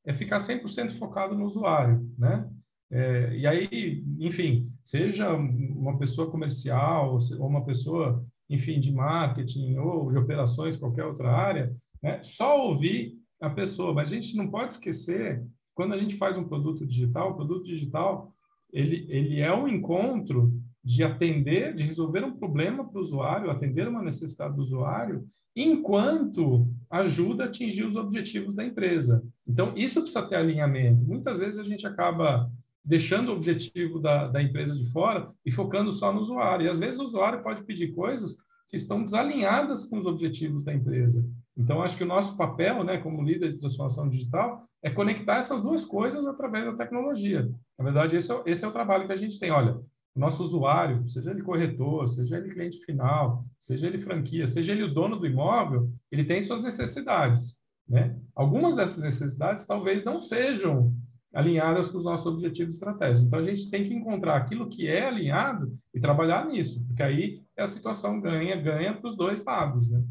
é 0.06 0.14
ficar 0.14 0.38
100% 0.38 0.92
focado 0.92 1.38
no 1.38 1.46
usuário, 1.46 2.10
né? 2.18 2.50
É, 2.92 3.36
e 3.36 3.46
aí, 3.46 4.04
enfim, 4.20 4.72
seja 4.84 5.32
uma 5.32 6.00
pessoa 6.00 6.32
comercial 6.32 7.18
ou 7.38 7.48
uma 7.48 7.64
pessoa, 7.64 8.26
enfim, 8.50 8.80
de 8.80 8.92
marketing 8.92 9.76
ou 9.78 10.10
de 10.10 10.18
operações, 10.18 10.76
qualquer 10.76 11.06
outra 11.06 11.30
área, 11.30 11.72
né? 12.02 12.20
só 12.24 12.68
ouvir 12.68 13.14
a 13.40 13.50
pessoa. 13.50 13.94
Mas 13.94 14.12
a 14.12 14.16
gente 14.16 14.36
não 14.36 14.50
pode 14.50 14.74
esquecer, 14.74 15.46
quando 15.80 15.94
a 15.94 15.98
gente 15.98 16.18
faz 16.18 16.38
um 16.38 16.44
produto 16.44 16.86
digital, 16.86 17.32
o 17.32 17.36
produto 17.36 17.64
digital, 17.64 18.34
ele, 18.70 19.08
ele 19.08 19.40
é 19.40 19.56
um 19.56 19.66
encontro 19.66 20.52
de 20.84 21.06
atender, 21.06 21.74
de 21.74 21.84
resolver 21.84 22.22
um 22.22 22.36
problema 22.36 22.84
para 22.84 22.98
o 22.98 23.02
usuário, 23.02 23.50
atender 23.50 23.88
uma 23.88 24.04
necessidade 24.04 24.58
do 24.58 24.62
usuário, 24.62 25.24
enquanto 25.56 26.68
ajuda 26.90 27.46
a 27.46 27.48
atingir 27.48 27.86
os 27.86 27.96
objetivos 27.96 28.54
da 28.54 28.66
empresa. 28.66 29.24
Então, 29.48 29.72
isso 29.74 30.02
precisa 30.02 30.28
ter 30.28 30.36
alinhamento. 30.36 31.02
Muitas 31.02 31.40
vezes 31.40 31.58
a 31.58 31.64
gente 31.64 31.88
acaba 31.88 32.52
deixando 32.84 33.30
o 33.30 33.36
objetivo 33.38 34.02
da, 34.02 34.28
da 34.28 34.44
empresa 34.44 34.76
de 34.76 34.92
fora 34.92 35.32
e 35.46 35.50
focando 35.50 35.94
só 35.94 36.12
no 36.12 36.20
usuário. 36.20 36.66
E 36.66 36.70
às 36.70 36.78
vezes 36.78 37.00
o 37.00 37.04
usuário 37.04 37.42
pode 37.42 37.64
pedir 37.64 37.94
coisas 37.94 38.36
que 38.70 38.76
estão 38.76 39.02
desalinhadas 39.02 39.86
com 39.86 39.98
os 39.98 40.06
objetivos 40.06 40.62
da 40.62 40.74
empresa. 40.74 41.26
Então, 41.60 41.84
acho 41.84 41.98
que 41.98 42.04
o 42.06 42.08
nosso 42.08 42.38
papel, 42.38 42.86
né, 42.86 42.98
como 42.98 43.22
líder 43.22 43.52
de 43.52 43.60
transformação 43.60 44.08
digital, 44.08 44.62
é 44.82 44.90
conectar 44.90 45.36
essas 45.36 45.62
duas 45.62 45.84
coisas 45.84 46.26
através 46.26 46.64
da 46.64 46.74
tecnologia. 46.74 47.52
Na 47.78 47.84
verdade, 47.84 48.16
esse 48.16 48.32
é, 48.32 48.42
esse 48.46 48.64
é 48.64 48.68
o 48.68 48.72
trabalho 48.72 49.06
que 49.06 49.12
a 49.12 49.18
gente 49.18 49.38
tem. 49.38 49.52
Olha, 49.52 49.74
o 49.74 50.20
nosso 50.20 50.42
usuário, 50.42 51.06
seja 51.06 51.32
ele 51.32 51.44
corretor, 51.44 52.08
seja 52.08 52.38
ele 52.38 52.48
cliente 52.48 52.78
final, 52.86 53.44
seja 53.60 53.88
ele 53.88 54.00
franquia, 54.00 54.48
seja 54.48 54.72
ele 54.72 54.84
o 54.84 54.94
dono 54.94 55.20
do 55.20 55.28
imóvel, 55.28 55.92
ele 56.10 56.24
tem 56.24 56.42
suas 56.42 56.62
necessidades. 56.62 57.60
Né? 57.86 58.18
Algumas 58.34 58.78
dessas 58.78 59.04
necessidades 59.04 59.68
talvez 59.68 60.06
não 60.06 60.22
sejam 60.22 60.96
alinhadas 61.34 61.90
com 61.90 61.98
os 61.98 62.06
nossos 62.06 62.26
objetivos 62.26 62.76
estratégicos. 62.76 63.28
Então, 63.28 63.38
a 63.38 63.44
gente 63.44 63.70
tem 63.70 63.84
que 63.84 63.94
encontrar 63.94 64.38
aquilo 64.38 64.70
que 64.70 64.88
é 64.88 65.08
alinhado 65.08 65.74
e 65.94 66.00
trabalhar 66.00 66.48
nisso, 66.48 66.86
porque 66.88 67.04
aí 67.04 67.42
a 67.58 67.68
situação 67.68 68.22
ganha-ganha 68.22 68.96
para 68.96 69.10
os 69.10 69.18
dois 69.18 69.44
lados, 69.44 69.90
né? 69.90 70.02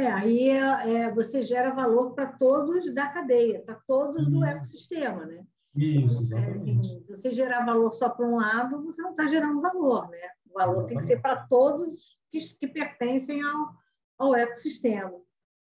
É, 0.00 0.10
aí 0.10 0.48
é, 0.48 0.94
é 0.94 1.10
você 1.10 1.42
gera 1.42 1.74
valor 1.74 2.14
para 2.14 2.26
todos 2.26 2.92
da 2.94 3.08
cadeia, 3.08 3.60
para 3.60 3.74
todos 3.86 4.26
do 4.26 4.42
ecossistema, 4.42 5.26
né? 5.26 5.44
Isso, 5.76 6.22
exatamente. 6.22 6.70
É, 6.70 6.80
assim, 6.80 7.04
você 7.06 7.32
gerar 7.32 7.66
valor 7.66 7.92
só 7.92 8.08
para 8.08 8.26
um 8.26 8.36
lado, 8.36 8.82
você 8.82 9.02
não 9.02 9.10
está 9.10 9.26
gerando 9.26 9.60
valor, 9.60 10.08
né? 10.08 10.30
O 10.48 10.54
valor 10.54 10.70
exatamente. 10.70 10.88
tem 10.88 10.98
que 10.98 11.04
ser 11.04 11.20
para 11.20 11.36
todos 11.46 12.18
que, 12.30 12.40
que 12.54 12.66
pertencem 12.66 13.42
ao, 13.42 13.74
ao 14.18 14.34
ecossistema. 14.34 15.12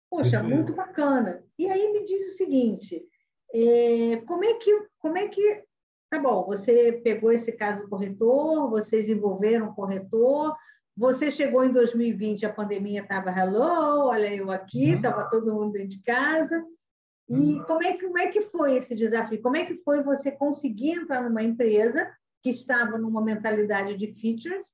Poxa, 0.08 0.44
muito 0.44 0.72
bacana. 0.74 1.44
E 1.58 1.67
aí 1.67 1.91
me 1.91 2.06
diz 2.06 2.34
o 2.34 2.38
seguinte, 2.38 3.03
é, 3.51 4.17
como 4.27 4.46
é 4.46 4.53
que 4.53 4.88
como 5.00 5.17
é 5.17 5.27
que 5.27 5.65
tá 6.12 6.20
bom? 6.20 6.46
Você 6.46 6.94
pegou 7.03 7.32
esse 7.32 7.51
caso 7.53 7.82
do 7.82 7.89
corretor, 7.89 8.70
vocês 8.70 9.10
envolveram 9.10 9.70
o 9.70 9.75
corretor, 9.75 10.56
você 10.98 11.30
chegou 11.30 11.63
em 11.63 11.72
2020, 11.72 12.44
a 12.44 12.51
pandemia 12.51 13.01
estava 13.01 13.30
hello, 13.30 14.08
olha 14.08 14.34
eu 14.34 14.50
aqui, 14.50 14.96
estava 14.96 15.25
uhum. 15.25 15.30
todo 15.30 15.54
mundo 15.54 15.74
dentro 15.74 15.89
de 15.89 16.01
casa. 16.01 16.66
E 17.30 17.54
uhum. 17.54 17.63
como 17.66 17.84
é, 17.84 17.94
que, 17.94 18.06
como 18.06 18.18
é 18.18 18.27
que 18.32 18.42
foi 18.42 18.77
esse 18.77 18.96
desafio? 18.96 19.42
Como 19.42 19.56
é 19.56 19.66
que 19.66 19.75
foi 19.84 20.01
você 20.01 20.32
conseguir 20.32 20.94
entrar 20.94 21.22
numa 21.22 21.44
empresa 21.44 22.12
que 22.42 22.50
estava 22.50 22.98
numa 22.98 23.22
mentalidade 23.22 23.96
de 23.96 24.12
features, 24.13 24.74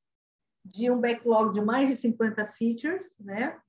de 0.64 0.90
um 0.90 1.02
backlog 1.02 1.54
de 1.54 1.60
mais 1.60 1.90
de 1.90 1.96
50 1.98 2.48
features, 2.54 3.20
né? 3.20 3.60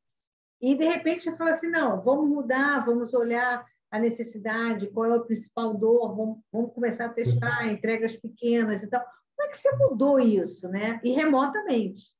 E 0.63 0.77
de 0.77 0.85
repente 0.85 1.25
você 1.25 1.37
fala 1.37 1.51
assim, 1.51 1.69
não, 1.69 2.01
vamos 2.03 2.29
mudar, 2.29 2.85
vamos 2.87 3.13
olhar 3.15 3.67
a 3.91 3.99
necessidade, 3.99 4.89
qual 4.91 5.07
é 5.07 5.17
o 5.17 5.25
principal 5.25 5.75
dor, 5.75 6.15
vamos, 6.15 6.39
vamos 6.53 6.73
começar 6.73 7.07
a 7.07 7.13
testar 7.13 7.67
entregas 7.67 8.17
pequenas 8.17 8.83
e 8.83 8.87
tal. 8.89 9.01
Como 9.37 9.49
é 9.49 9.51
que 9.51 9.59
você 9.59 9.77
mudou 9.77 10.21
isso, 10.21 10.69
né? 10.69 11.01
E 11.03 11.11
remotamente. 11.11 12.14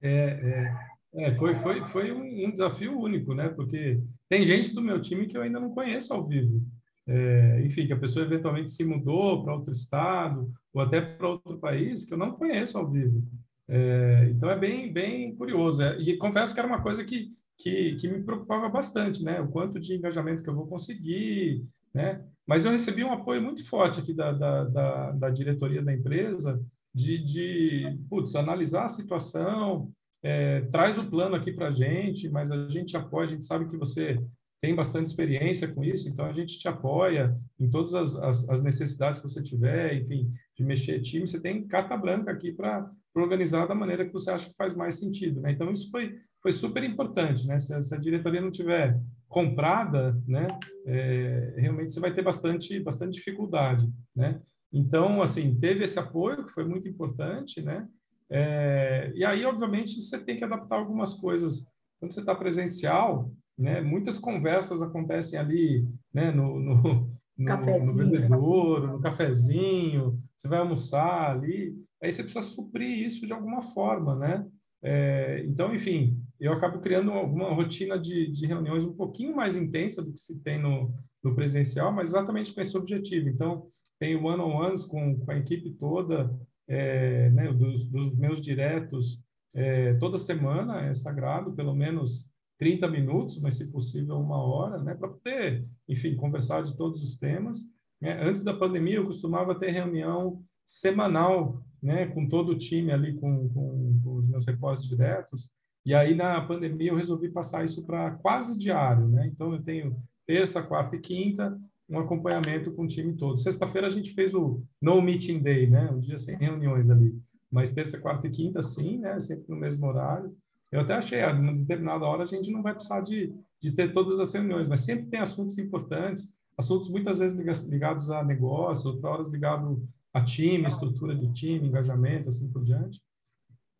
É, 0.00 0.74
é, 1.14 1.24
é 1.24 1.34
foi, 1.34 1.54
foi, 1.54 1.84
foi 1.84 2.12
um, 2.12 2.50
desafio 2.50 2.98
único, 2.98 3.34
né? 3.34 3.48
Porque 3.48 4.00
tem 4.28 4.44
gente 4.44 4.74
do 4.74 4.82
meu 4.82 5.00
time 5.00 5.26
que 5.26 5.36
eu 5.36 5.42
ainda 5.42 5.60
não 5.60 5.70
conheço 5.70 6.12
ao 6.12 6.26
vivo. 6.26 6.62
É, 7.06 7.62
enfim, 7.64 7.86
que 7.86 7.92
a 7.92 7.98
pessoa 7.98 8.24
eventualmente 8.24 8.70
se 8.70 8.84
mudou 8.84 9.42
para 9.42 9.54
outro 9.54 9.72
estado 9.72 10.52
ou 10.72 10.82
até 10.82 11.00
para 11.00 11.28
outro 11.28 11.58
país 11.58 12.04
que 12.04 12.12
eu 12.12 12.18
não 12.18 12.32
conheço 12.32 12.76
ao 12.76 12.90
vivo. 12.90 13.22
É, 13.66 14.28
então 14.30 14.50
é 14.50 14.58
bem, 14.58 14.92
bem 14.92 15.34
curioso. 15.34 15.82
É, 15.82 15.98
e 15.98 16.16
confesso 16.16 16.52
que 16.52 16.60
era 16.60 16.68
uma 16.68 16.82
coisa 16.82 17.04
que 17.04 17.30
que, 17.58 17.96
que 17.96 18.08
me 18.08 18.22
preocupava 18.22 18.68
bastante, 18.68 19.22
né? 19.22 19.40
O 19.40 19.48
quanto 19.48 19.80
de 19.80 19.94
engajamento 19.94 20.42
que 20.42 20.48
eu 20.48 20.54
vou 20.54 20.66
conseguir, 20.66 21.66
né? 21.92 22.24
Mas 22.46 22.64
eu 22.64 22.70
recebi 22.70 23.04
um 23.04 23.12
apoio 23.12 23.42
muito 23.42 23.66
forte 23.66 24.00
aqui 24.00 24.14
da, 24.14 24.32
da, 24.32 24.64
da, 24.64 25.10
da 25.12 25.30
diretoria 25.30 25.82
da 25.82 25.92
empresa 25.92 26.64
de, 26.94 27.18
de 27.18 27.98
putz, 28.08 28.34
analisar 28.34 28.84
a 28.84 28.88
situação, 28.88 29.90
é, 30.22 30.62
traz 30.62 30.98
o 30.98 31.08
plano 31.08 31.36
aqui 31.36 31.52
para 31.52 31.68
a 31.68 31.70
gente, 31.70 32.28
mas 32.28 32.50
a 32.50 32.68
gente 32.68 32.96
apoia, 32.96 33.24
a 33.24 33.28
gente 33.28 33.44
sabe 33.44 33.68
que 33.68 33.76
você 33.76 34.18
tem 34.60 34.74
bastante 34.74 35.06
experiência 35.06 35.68
com 35.68 35.84
isso, 35.84 36.08
então 36.08 36.24
a 36.24 36.32
gente 36.32 36.58
te 36.58 36.66
apoia 36.66 37.36
em 37.60 37.70
todas 37.70 37.94
as, 37.94 38.16
as, 38.16 38.50
as 38.50 38.62
necessidades 38.62 39.20
que 39.20 39.28
você 39.28 39.42
tiver, 39.42 39.94
enfim, 39.94 40.32
de 40.56 40.64
mexer 40.64 41.00
time, 41.00 41.26
você 41.26 41.40
tem 41.40 41.66
carta 41.66 41.96
branca 41.96 42.32
aqui 42.32 42.52
para 42.52 42.90
organizar 43.14 43.66
da 43.66 43.74
maneira 43.74 44.04
que 44.04 44.12
você 44.12 44.30
acha 44.30 44.48
que 44.48 44.56
faz 44.56 44.74
mais 44.74 44.96
sentido, 44.98 45.40
né? 45.40 45.52
Então 45.52 45.70
isso 45.70 45.90
foi 45.90 46.18
foi 46.40 46.52
super 46.52 46.84
importante, 46.84 47.46
né? 47.46 47.58
Se, 47.58 47.80
se 47.82 47.94
a 47.94 47.98
diretoria 47.98 48.40
não 48.40 48.50
tiver 48.50 49.00
comprada, 49.28 50.20
né, 50.26 50.46
é, 50.86 51.54
realmente 51.58 51.92
você 51.92 52.00
vai 52.00 52.12
ter 52.12 52.22
bastante 52.22 52.80
bastante 52.80 53.14
dificuldade, 53.14 53.88
né? 54.14 54.40
Então, 54.72 55.22
assim, 55.22 55.58
teve 55.58 55.84
esse 55.84 55.98
apoio 55.98 56.44
que 56.44 56.52
foi 56.52 56.64
muito 56.64 56.88
importante, 56.88 57.62
né? 57.62 57.88
É, 58.30 59.10
e 59.14 59.24
aí, 59.24 59.44
obviamente, 59.44 59.98
você 59.98 60.22
tem 60.22 60.36
que 60.36 60.44
adaptar 60.44 60.76
algumas 60.76 61.14
coisas. 61.14 61.66
Quando 61.98 62.12
você 62.12 62.20
está 62.20 62.34
presencial, 62.34 63.32
né? 63.58 63.80
Muitas 63.80 64.18
conversas 64.18 64.82
acontecem 64.82 65.38
ali, 65.38 65.88
né? 66.12 66.30
No, 66.30 66.60
no, 66.60 67.10
no, 67.36 67.84
no 67.84 67.94
bebedouro, 67.94 68.86
no 68.86 69.00
cafezinho. 69.00 70.18
Você 70.36 70.46
vai 70.46 70.60
almoçar 70.60 71.30
ali. 71.30 71.74
Aí 72.02 72.12
você 72.12 72.22
precisa 72.22 72.46
suprir 72.46 73.04
isso 73.04 73.26
de 73.26 73.32
alguma 73.32 73.60
forma, 73.60 74.14
né? 74.14 74.46
É, 74.80 75.44
então, 75.44 75.74
enfim, 75.74 76.22
eu 76.38 76.52
acabo 76.52 76.78
criando 76.78 77.10
uma 77.10 77.52
rotina 77.52 77.98
de, 77.98 78.30
de, 78.30 78.46
reuniões 78.46 78.84
um 78.84 78.92
pouquinho 78.92 79.34
mais 79.34 79.56
intensa 79.56 80.00
do 80.00 80.12
que 80.12 80.20
se 80.20 80.40
tem 80.40 80.62
no, 80.62 80.94
no 81.22 81.34
presencial, 81.34 81.92
mas 81.92 82.10
exatamente 82.10 82.54
com 82.54 82.60
esse 82.60 82.76
objetivo. 82.76 83.28
Então, 83.28 83.66
tenho 83.98 84.24
one-on-ones 84.24 84.84
com, 84.84 85.18
com, 85.18 85.30
a 85.30 85.36
equipe 85.36 85.70
toda, 85.70 86.34
é, 86.66 87.30
né, 87.30 87.52
dos, 87.52 87.86
dos, 87.86 88.16
meus 88.16 88.40
diretos, 88.40 89.20
é, 89.54 89.94
toda 89.94 90.18
semana, 90.18 90.82
é 90.82 90.94
sagrado, 90.94 91.52
pelo 91.52 91.74
menos 91.74 92.26
30 92.58 92.88
minutos, 92.88 93.40
mas 93.40 93.54
se 93.54 93.70
possível 93.70 94.18
uma 94.18 94.42
hora, 94.42 94.82
né, 94.82 94.94
para 94.94 95.08
poder, 95.08 95.66
enfim, 95.88 96.16
conversar 96.16 96.62
de 96.62 96.76
todos 96.76 97.02
os 97.02 97.16
temas. 97.16 97.60
Né? 98.00 98.20
Antes 98.22 98.42
da 98.42 98.54
pandemia, 98.54 98.96
eu 98.96 99.04
costumava 99.04 99.58
ter 99.58 99.70
reunião 99.70 100.42
semanal 100.66 101.62
né, 101.82 102.06
com 102.06 102.28
todo 102.28 102.50
o 102.50 102.58
time 102.58 102.92
ali, 102.92 103.14
com, 103.14 103.48
com, 103.48 104.00
com, 104.02 104.14
os 104.16 104.28
meus 104.28 104.46
repósitos 104.46 104.88
diretos. 104.88 105.50
E 105.86 105.94
aí, 105.94 106.14
na 106.14 106.40
pandemia, 106.40 106.90
eu 106.90 106.96
resolvi 106.96 107.30
passar 107.30 107.64
isso 107.64 107.86
para 107.86 108.10
quase 108.16 108.58
diário, 108.58 109.08
né? 109.08 109.26
Então, 109.26 109.54
eu 109.54 109.62
tenho 109.62 109.96
terça, 110.26 110.62
quarta 110.62 110.96
e 110.96 111.00
quinta, 111.00 111.58
um 111.88 111.98
acompanhamento 111.98 112.72
com 112.72 112.82
o 112.82 112.86
time 112.86 113.14
todo. 113.14 113.38
Sexta-feira 113.38 113.86
a 113.86 113.90
gente 113.90 114.12
fez 114.12 114.34
o 114.34 114.62
No 114.80 115.00
Meeting 115.00 115.40
Day, 115.40 115.68
né? 115.68 115.90
Um 115.90 115.98
dia 115.98 116.18
sem 116.18 116.36
reuniões 116.36 116.90
ali. 116.90 117.16
Mas 117.50 117.72
terça, 117.72 117.98
quarta 117.98 118.26
e 118.26 118.30
quinta, 118.30 118.60
sim, 118.60 118.98
né? 118.98 119.18
Sempre 119.18 119.46
no 119.48 119.56
mesmo 119.56 119.86
horário. 119.86 120.36
Eu 120.70 120.80
até 120.80 120.94
achei, 120.94 121.22
a 121.22 121.32
uma 121.32 121.54
determinada 121.54 122.04
hora 122.04 122.24
a 122.24 122.26
gente 122.26 122.50
não 122.50 122.62
vai 122.62 122.74
precisar 122.74 123.00
de, 123.00 123.34
de 123.60 123.72
ter 123.72 123.92
todas 123.92 124.20
as 124.20 124.30
reuniões, 124.32 124.68
mas 124.68 124.80
sempre 124.80 125.06
tem 125.06 125.18
assuntos 125.18 125.56
importantes, 125.56 126.30
assuntos 126.58 126.90
muitas 126.90 127.18
vezes 127.18 127.64
ligados 127.64 128.10
a 128.10 128.22
negócio, 128.22 128.88
outras 128.88 129.04
horas 129.04 129.28
ligados 129.32 129.78
a 130.12 130.22
time, 130.22 130.66
estrutura 130.66 131.14
de 131.14 131.32
time, 131.32 131.68
engajamento, 131.68 132.28
assim 132.28 132.50
por 132.52 132.62
diante. 132.62 133.00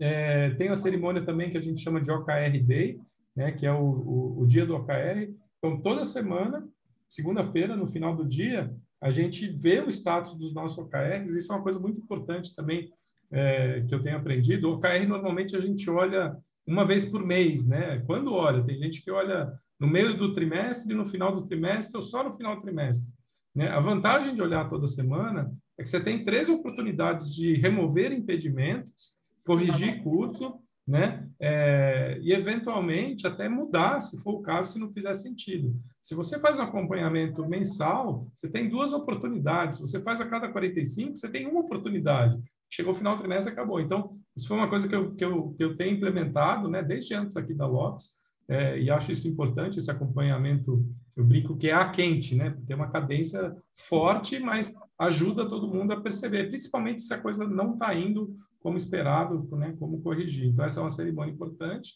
É, 0.01 0.51
tem 0.51 0.68
a 0.68 0.77
cerimônia 0.77 1.25
também 1.25 1.51
que 1.51 1.59
a 1.59 1.61
gente 1.61 1.83
chama 1.83 2.01
de 2.01 2.11
OKR 2.11 2.59
Day, 2.64 2.99
né, 3.37 3.53
que 3.53 3.66
é 3.66 3.73
o, 3.73 3.83
o, 3.83 4.40
o 4.40 4.47
dia 4.47 4.64
do 4.64 4.77
OKR. 4.77 5.31
Então, 5.59 5.81
toda 5.81 6.05
semana, 6.05 6.66
segunda-feira, 7.09 7.77
no 7.77 7.87
final 7.87 8.14
do 8.14 8.27
dia, 8.27 8.75
a 9.01 9.11
gente 9.11 9.49
vê 9.49 9.81
o 9.81 9.88
status 9.88 10.35
dos 10.35 10.53
nossos 10.53 10.79
OKRs. 10.79 11.35
Isso 11.35 11.53
é 11.53 11.57
uma 11.57 11.62
coisa 11.62 11.79
muito 11.79 12.01
importante 12.01 12.55
também 12.55 12.90
é, 13.31 13.85
que 13.88 13.94
eu 13.94 14.03
tenho 14.03 14.16
aprendido. 14.16 14.68
O 14.68 14.75
OKR, 14.75 15.07
normalmente, 15.07 15.57
a 15.57 15.61
gente 15.61 15.88
olha 15.88 16.37
uma 16.66 16.85
vez 16.85 17.05
por 17.05 17.25
mês, 17.25 17.64
né? 17.64 18.03
Quando 18.07 18.33
olha, 18.35 18.62
tem 18.62 18.79
gente 18.79 19.03
que 19.03 19.11
olha 19.11 19.53
no 19.81 19.87
meio 19.87 20.16
do 20.16 20.35
trimestre, 20.35 20.94
no 20.94 21.07
final 21.07 21.35
do 21.35 21.47
trimestre 21.47 21.97
ou 21.97 22.03
só 22.03 22.23
no 22.23 22.37
final 22.37 22.57
do 22.57 22.62
trimestre. 22.62 23.12
Né? 23.55 23.68
A 23.68 23.81
vantagem 23.81 24.35
de 24.35 24.42
olhar 24.42 24.68
toda 24.68 24.87
semana 24.87 25.53
é 25.79 25.83
que 25.83 25.88
você 25.88 26.01
tem 26.01 26.25
três 26.25 26.49
oportunidades 26.49 27.33
de 27.35 27.55
remover 27.55 28.12
impedimentos, 28.12 29.12
corrigir 29.47 30.03
curso, 30.03 30.61
né? 30.88 31.29
É, 31.38 32.18
e 32.22 32.33
eventualmente 32.33 33.27
até 33.27 33.46
mudar, 33.46 34.01
se 34.01 34.18
for 34.22 34.37
o 34.37 34.42
caso, 34.42 34.72
se 34.72 34.79
não 34.79 34.90
fizer 34.90 35.12
sentido. 35.12 35.79
Se 36.01 36.14
você 36.14 36.40
faz 36.40 36.59
um 36.59 36.62
acompanhamento 36.62 37.46
mensal, 37.46 38.27
você 38.35 38.48
tem 38.48 38.70
duas 38.70 38.94
oportunidades. 38.94 39.77
Se 39.77 39.87
você 39.87 40.01
faz 40.01 40.18
a 40.18 40.27
cada 40.27 40.48
45, 40.48 41.14
você 41.14 41.29
tem 41.29 41.46
uma 41.46 41.61
oportunidade. 41.61 42.40
Chegou 42.70 42.92
o 42.92 42.96
final 42.96 43.14
do 43.14 43.20
trimestre, 43.20 43.53
acabou. 43.53 43.81
Então, 43.81 44.16
isso 44.35 44.48
foi 44.48 44.57
uma 44.57 44.68
coisa 44.68 44.88
que 44.88 44.94
eu, 44.94 45.14
que 45.14 45.24
eu, 45.24 45.55
que 45.59 45.62
eu 45.62 45.77
tenho 45.77 45.94
implementado, 45.94 46.68
né, 46.70 46.83
desde 46.83 47.14
antes 47.14 47.37
aqui 47.37 47.53
da 47.53 47.66
Lopes, 47.66 48.12
é, 48.48 48.81
e 48.81 48.90
acho 48.90 49.12
isso 49.12 49.29
importante, 49.29 49.79
esse 49.79 49.90
acompanhamento, 49.90 50.83
eu 51.14 51.22
brinco 51.22 51.57
que 51.57 51.68
é 51.68 51.74
a 51.74 51.90
quente, 51.90 52.35
né, 52.35 52.51
porque 52.51 52.72
é 52.72 52.77
uma 52.77 52.90
cadência 52.90 53.55
forte, 53.74 54.38
mas 54.38 54.74
ajuda 54.98 55.48
todo 55.48 55.68
mundo 55.68 55.92
a 55.92 56.01
perceber, 56.01 56.48
principalmente 56.48 57.03
se 57.03 57.12
a 57.12 57.20
coisa 57.20 57.46
não 57.46 57.74
está 57.74 57.94
indo 57.94 58.35
como 58.61 58.77
esperado, 58.77 59.49
né, 59.57 59.75
como 59.79 60.01
corrigir. 60.01 60.47
Então, 60.47 60.64
essa 60.64 60.81
é 60.81 60.83
uma 60.83 60.90
cerimônia 60.90 61.33
importante. 61.33 61.94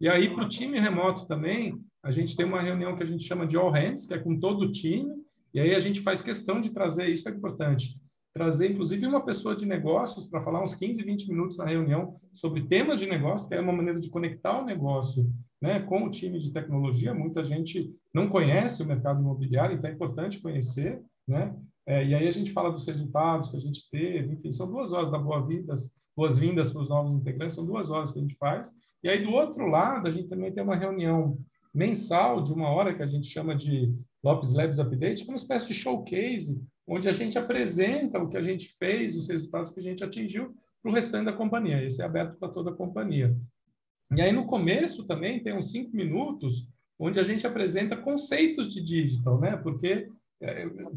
E 0.00 0.08
aí, 0.08 0.32
para 0.34 0.44
o 0.44 0.48
time 0.48 0.78
remoto 0.78 1.26
também, 1.26 1.74
a 2.02 2.10
gente 2.10 2.36
tem 2.36 2.44
uma 2.44 2.60
reunião 2.60 2.96
que 2.96 3.02
a 3.02 3.06
gente 3.06 3.24
chama 3.24 3.46
de 3.46 3.56
All 3.56 3.70
Hands, 3.70 4.06
que 4.06 4.14
é 4.14 4.18
com 4.18 4.38
todo 4.38 4.62
o 4.62 4.72
time, 4.72 5.14
e 5.52 5.60
aí 5.60 5.74
a 5.74 5.78
gente 5.78 6.00
faz 6.00 6.20
questão 6.20 6.60
de 6.60 6.70
trazer, 6.70 7.08
isso 7.08 7.28
é 7.28 7.32
importante, 7.32 7.96
trazer 8.34 8.72
inclusive 8.72 9.06
uma 9.06 9.24
pessoa 9.24 9.54
de 9.54 9.64
negócios 9.64 10.26
para 10.26 10.42
falar 10.42 10.62
uns 10.62 10.74
15, 10.74 11.02
20 11.02 11.28
minutos 11.28 11.56
na 11.56 11.64
reunião 11.64 12.16
sobre 12.32 12.62
temas 12.62 12.98
de 12.98 13.06
negócio, 13.06 13.46
que 13.46 13.54
é 13.54 13.60
uma 13.60 13.72
maneira 13.72 14.00
de 14.00 14.10
conectar 14.10 14.60
o 14.60 14.64
negócio 14.64 15.30
né, 15.62 15.80
com 15.80 16.04
o 16.04 16.10
time 16.10 16.38
de 16.38 16.52
tecnologia. 16.52 17.14
Muita 17.14 17.44
gente 17.44 17.94
não 18.12 18.28
conhece 18.28 18.82
o 18.82 18.86
mercado 18.86 19.20
imobiliário, 19.20 19.76
então 19.76 19.88
é 19.88 19.94
importante 19.94 20.42
conhecer, 20.42 21.00
né? 21.26 21.54
É, 21.86 22.04
e 22.04 22.14
aí 22.14 22.26
a 22.26 22.30
gente 22.30 22.50
fala 22.50 22.72
dos 22.72 22.86
resultados 22.86 23.48
que 23.48 23.56
a 23.56 23.60
gente 23.60 23.88
teve, 23.90 24.34
enfim, 24.34 24.50
são 24.50 24.70
duas 24.70 24.92
horas 24.92 25.10
da 25.10 25.18
boas-vindas 25.18 25.94
boas-vindas 26.16 26.70
para 26.70 26.80
os 26.80 26.88
novos 26.88 27.14
integrantes, 27.14 27.56
são 27.56 27.66
duas 27.66 27.90
horas 27.90 28.10
que 28.10 28.18
a 28.18 28.22
gente 28.22 28.36
faz. 28.36 28.72
E 29.02 29.08
aí, 29.08 29.22
do 29.22 29.30
outro 29.30 29.66
lado, 29.66 30.08
a 30.08 30.10
gente 30.10 30.28
também 30.28 30.52
tem 30.52 30.62
uma 30.62 30.76
reunião 30.76 31.38
mensal 31.74 32.42
de 32.42 32.52
uma 32.52 32.68
hora 32.68 32.94
que 32.94 33.02
a 33.02 33.06
gente 33.06 33.26
chama 33.26 33.54
de 33.54 33.92
Lopes 34.22 34.52
Labs 34.52 34.78
Update, 34.78 35.24
uma 35.24 35.36
espécie 35.36 35.68
de 35.68 35.74
showcase, 35.74 36.62
onde 36.86 37.08
a 37.08 37.12
gente 37.12 37.36
apresenta 37.36 38.18
o 38.18 38.28
que 38.28 38.36
a 38.36 38.42
gente 38.42 38.68
fez, 38.78 39.16
os 39.16 39.28
resultados 39.28 39.72
que 39.72 39.80
a 39.80 39.82
gente 39.82 40.04
atingiu 40.04 40.54
para 40.82 40.90
o 40.90 40.94
restante 40.94 41.26
da 41.26 41.32
companhia. 41.32 41.82
Esse 41.82 42.00
é 42.00 42.04
aberto 42.04 42.38
para 42.38 42.48
toda 42.48 42.70
a 42.70 42.74
companhia. 42.74 43.36
E 44.14 44.20
aí, 44.20 44.30
no 44.30 44.46
começo 44.46 45.06
também, 45.06 45.42
tem 45.42 45.56
uns 45.56 45.70
cinco 45.70 45.96
minutos, 45.96 46.68
onde 46.98 47.18
a 47.18 47.24
gente 47.24 47.46
apresenta 47.46 47.96
conceitos 47.96 48.72
de 48.72 48.82
digital, 48.82 49.40
né? 49.40 49.56
Porque 49.56 50.08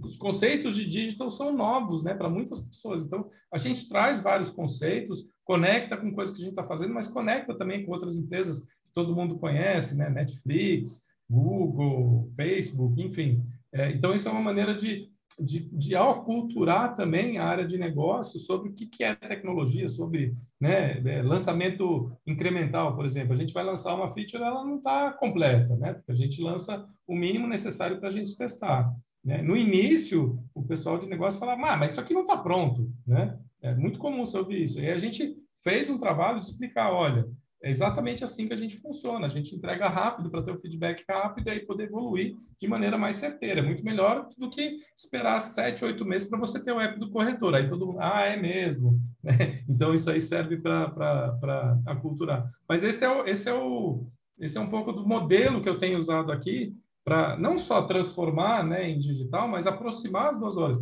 os 0.04 0.18
conceitos 0.18 0.76
de 0.76 0.88
digital 0.88 1.30
são 1.30 1.56
novos, 1.56 2.04
né, 2.04 2.14
para 2.14 2.30
muitas 2.30 2.60
pessoas. 2.60 3.04
Então, 3.04 3.30
a 3.52 3.58
gente 3.58 3.88
traz 3.88 4.22
vários 4.22 4.50
conceitos, 4.50 5.26
conecta 5.44 5.96
com 5.98 6.14
coisas 6.14 6.36
que 6.36 6.42
a 6.42 6.46
gente 6.46 6.54
está 6.54 6.64
fazendo, 6.64 6.94
mas 6.94 7.08
conecta 7.08 7.58
também 7.58 7.86
com 7.86 7.92
outras 7.92 8.16
empresas 8.16 8.62
que 8.62 8.94
todo 8.94 9.16
mundo 9.16 9.38
conhece, 9.38 9.96
né, 9.96 10.10
Netflix, 10.10 11.04
Google, 11.30 12.32
Facebook, 12.36 13.02
enfim. 13.02 13.44
É, 13.72 13.92
então, 13.92 14.14
isso 14.14 14.28
é 14.28 14.32
uma 14.32 14.42
maneira 14.42 14.74
de, 14.74 15.10
de, 15.40 15.70
de 15.70 15.96
aculturar 15.96 16.96
também 16.96 17.38
a 17.38 17.46
área 17.46 17.66
de 17.66 17.78
negócio 17.78 18.40
sobre 18.40 18.70
o 18.70 18.74
que, 18.74 18.88
que 18.88 19.04
é 19.04 19.14
tecnologia, 19.16 19.88
sobre 19.88 20.34
né, 20.60 21.00
é, 21.06 21.22
lançamento 21.22 22.12
incremental, 22.26 22.96
por 22.96 23.06
exemplo. 23.06 23.34
A 23.34 23.38
gente 23.38 23.54
vai 23.54 23.64
lançar 23.64 23.94
uma 23.94 24.10
feature, 24.10 24.44
ela 24.44 24.66
não 24.66 24.78
está 24.78 25.12
completa, 25.14 25.76
né? 25.76 25.94
Porque 25.94 26.12
a 26.12 26.16
gente 26.16 26.42
lança 26.42 26.88
o 27.06 27.16
mínimo 27.16 27.48
necessário 27.48 28.00
para 28.00 28.08
a 28.08 28.12
gente 28.12 28.36
testar. 28.36 28.94
Né? 29.28 29.42
No 29.42 29.58
início, 29.58 30.40
o 30.56 30.64
pessoal 30.64 30.98
de 30.98 31.06
negócio 31.06 31.38
falava, 31.38 31.74
ah, 31.74 31.76
mas 31.76 31.92
isso 31.92 32.00
aqui 32.00 32.14
não 32.14 32.22
está 32.22 32.38
pronto. 32.38 32.90
Né? 33.06 33.38
É 33.62 33.76
muito 33.76 34.00
comum 34.00 34.26
você 34.26 34.38
ouvir 34.38 34.64
isso. 34.64 34.80
E 34.80 34.90
a 34.90 34.98
gente 34.98 35.36
fez 35.62 35.90
um 35.90 35.98
trabalho 35.98 36.40
de 36.40 36.46
explicar, 36.46 36.94
olha, 36.94 37.28
é 37.62 37.70
exatamente 37.70 38.24
assim 38.24 38.48
que 38.48 38.54
a 38.54 38.58
gente 38.58 38.78
funciona. 38.78 39.26
A 39.26 39.30
gente 39.30 39.54
entrega 39.54 39.90
rápido 39.90 40.32
para 40.32 40.42
ter 40.42 40.52
o 40.52 40.62
feedback 40.62 41.04
rápido 41.10 41.48
e 41.48 41.50
aí 41.50 41.60
poder 41.60 41.90
evoluir 41.90 42.38
de 42.58 42.70
maneira 42.70 42.98
mais 42.98 43.18
certeira. 43.18 43.62
Muito 43.62 43.84
melhor 43.84 44.30
do 44.38 44.50
que 44.50 44.80
esperar 44.96 45.42
sete, 45.42 45.84
oito 45.84 46.06
meses 46.06 46.30
para 46.30 46.40
você 46.40 46.64
ter 46.64 46.72
o 46.72 46.80
app 46.80 46.98
do 46.98 47.10
corretor. 47.10 47.54
Aí 47.54 47.68
todo 47.68 47.86
mundo, 47.86 48.00
ah, 48.00 48.22
é 48.22 48.38
mesmo. 48.38 48.98
Né? 49.22 49.62
Então, 49.68 49.94
isso 49.94 50.10
aí 50.10 50.22
serve 50.22 50.56
para 50.56 51.78
aculturar. 51.86 52.50
Mas 52.70 52.82
esse 52.82 53.04
é, 53.04 53.10
o, 53.10 53.26
esse, 53.26 53.50
é 53.50 53.54
o, 53.54 54.08
esse 54.40 54.58
é 54.58 54.62
um 54.62 54.70
pouco 54.70 54.94
do 54.94 55.06
modelo 55.06 55.62
que 55.62 55.68
eu 55.68 55.80
tenho 55.80 55.98
usado 55.98 56.32
aqui 56.32 56.74
para 57.08 57.38
não 57.38 57.58
só 57.58 57.84
transformar 57.84 58.66
né, 58.66 58.90
em 58.90 59.00
digital, 59.00 59.48
mas 59.48 59.66
aproximar 59.66 60.28
as 60.28 60.38
duas 60.38 60.58
horas. 60.58 60.78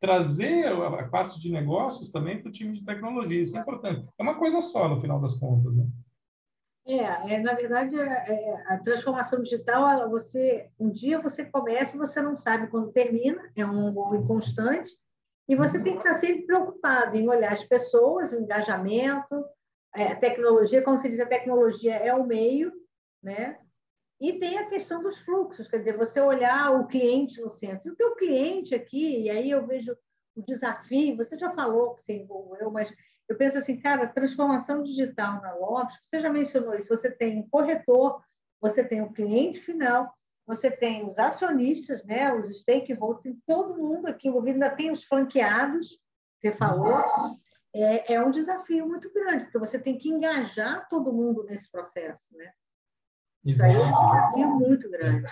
Trazer 0.00 0.68
a 0.68 1.06
parte 1.08 1.38
de 1.38 1.52
negócios 1.52 2.08
também 2.08 2.40
para 2.40 2.48
o 2.48 2.52
time 2.52 2.72
de 2.72 2.82
tecnologia, 2.82 3.42
isso 3.42 3.54
é 3.54 3.60
importante. 3.60 4.08
É 4.18 4.22
uma 4.22 4.38
coisa 4.38 4.62
só, 4.62 4.88
no 4.88 4.98
final 4.98 5.20
das 5.20 5.34
contas. 5.34 5.76
Né? 5.76 5.84
É, 6.86 7.34
é, 7.34 7.40
na 7.40 7.52
verdade, 7.52 8.00
é, 8.00 8.02
é, 8.02 8.64
a 8.68 8.78
transformação 8.78 9.42
digital, 9.42 10.08
você 10.08 10.70
um 10.80 10.88
dia 10.90 11.20
você 11.20 11.44
começa 11.44 11.96
e 11.96 11.98
você 11.98 12.22
não 12.22 12.34
sabe 12.34 12.68
quando 12.68 12.90
termina, 12.90 13.38
é 13.54 13.66
um 13.66 13.92
gol 13.92 14.22
constante, 14.22 14.96
e 15.46 15.54
você 15.54 15.78
tem 15.82 15.92
que 15.92 15.98
estar 15.98 16.14
sempre 16.14 16.46
preocupado 16.46 17.14
em 17.14 17.28
olhar 17.28 17.52
as 17.52 17.62
pessoas, 17.62 18.32
o 18.32 18.40
engajamento, 18.40 19.44
é, 19.94 20.12
a 20.12 20.16
tecnologia, 20.16 20.80
como 20.80 20.98
se 20.98 21.10
diz, 21.10 21.20
a 21.20 21.26
tecnologia 21.26 21.94
é 21.96 22.14
o 22.14 22.26
meio, 22.26 22.72
né? 23.22 23.58
E 24.20 24.32
tem 24.38 24.58
a 24.58 24.68
questão 24.68 25.02
dos 25.02 25.18
fluxos, 25.20 25.68
quer 25.68 25.78
dizer, 25.78 25.96
você 25.96 26.20
olhar 26.20 26.72
o 26.72 26.86
cliente 26.86 27.40
no 27.40 27.48
centro. 27.48 27.92
O 27.92 27.96
teu 27.96 28.16
cliente 28.16 28.74
aqui, 28.74 29.22
e 29.22 29.30
aí 29.30 29.50
eu 29.50 29.66
vejo 29.66 29.96
o 30.34 30.42
desafio, 30.42 31.16
você 31.16 31.38
já 31.38 31.52
falou 31.52 31.94
que 31.94 32.02
você 32.02 32.14
envolveu, 32.22 32.70
mas 32.70 32.92
eu 33.28 33.36
penso 33.36 33.58
assim, 33.58 33.78
cara, 33.78 34.06
transformação 34.06 34.82
digital 34.82 35.40
na 35.40 35.54
Lopes, 35.54 35.96
você 36.02 36.20
já 36.20 36.30
mencionou 36.30 36.74
isso, 36.74 36.88
você 36.88 37.10
tem 37.10 37.40
o 37.40 37.48
corretor, 37.48 38.22
você 38.60 38.82
tem 38.82 39.02
o 39.02 39.12
cliente 39.12 39.60
final, 39.60 40.12
você 40.46 40.70
tem 40.70 41.06
os 41.06 41.18
acionistas, 41.18 42.02
né, 42.04 42.32
os 42.32 42.48
stakeholders, 42.60 43.22
tem 43.22 43.42
todo 43.46 43.76
mundo 43.76 44.06
aqui 44.06 44.28
envolvido, 44.28 44.54
ainda 44.54 44.74
tem 44.74 44.90
os 44.90 45.04
franqueados, 45.04 46.00
você 46.40 46.52
falou, 46.52 47.04
é, 47.74 48.14
é 48.14 48.24
um 48.24 48.30
desafio 48.30 48.88
muito 48.88 49.12
grande, 49.12 49.44
porque 49.44 49.58
você 49.58 49.78
tem 49.78 49.98
que 49.98 50.08
engajar 50.08 50.88
todo 50.88 51.12
mundo 51.12 51.44
nesse 51.44 51.70
processo, 51.70 52.26
né? 52.32 52.50
Isso 53.44 53.64
aí 53.64 53.74
é 53.74 53.78
um 53.78 53.90
desafio 53.90 54.48
muito 54.58 54.90
grande. 54.90 55.26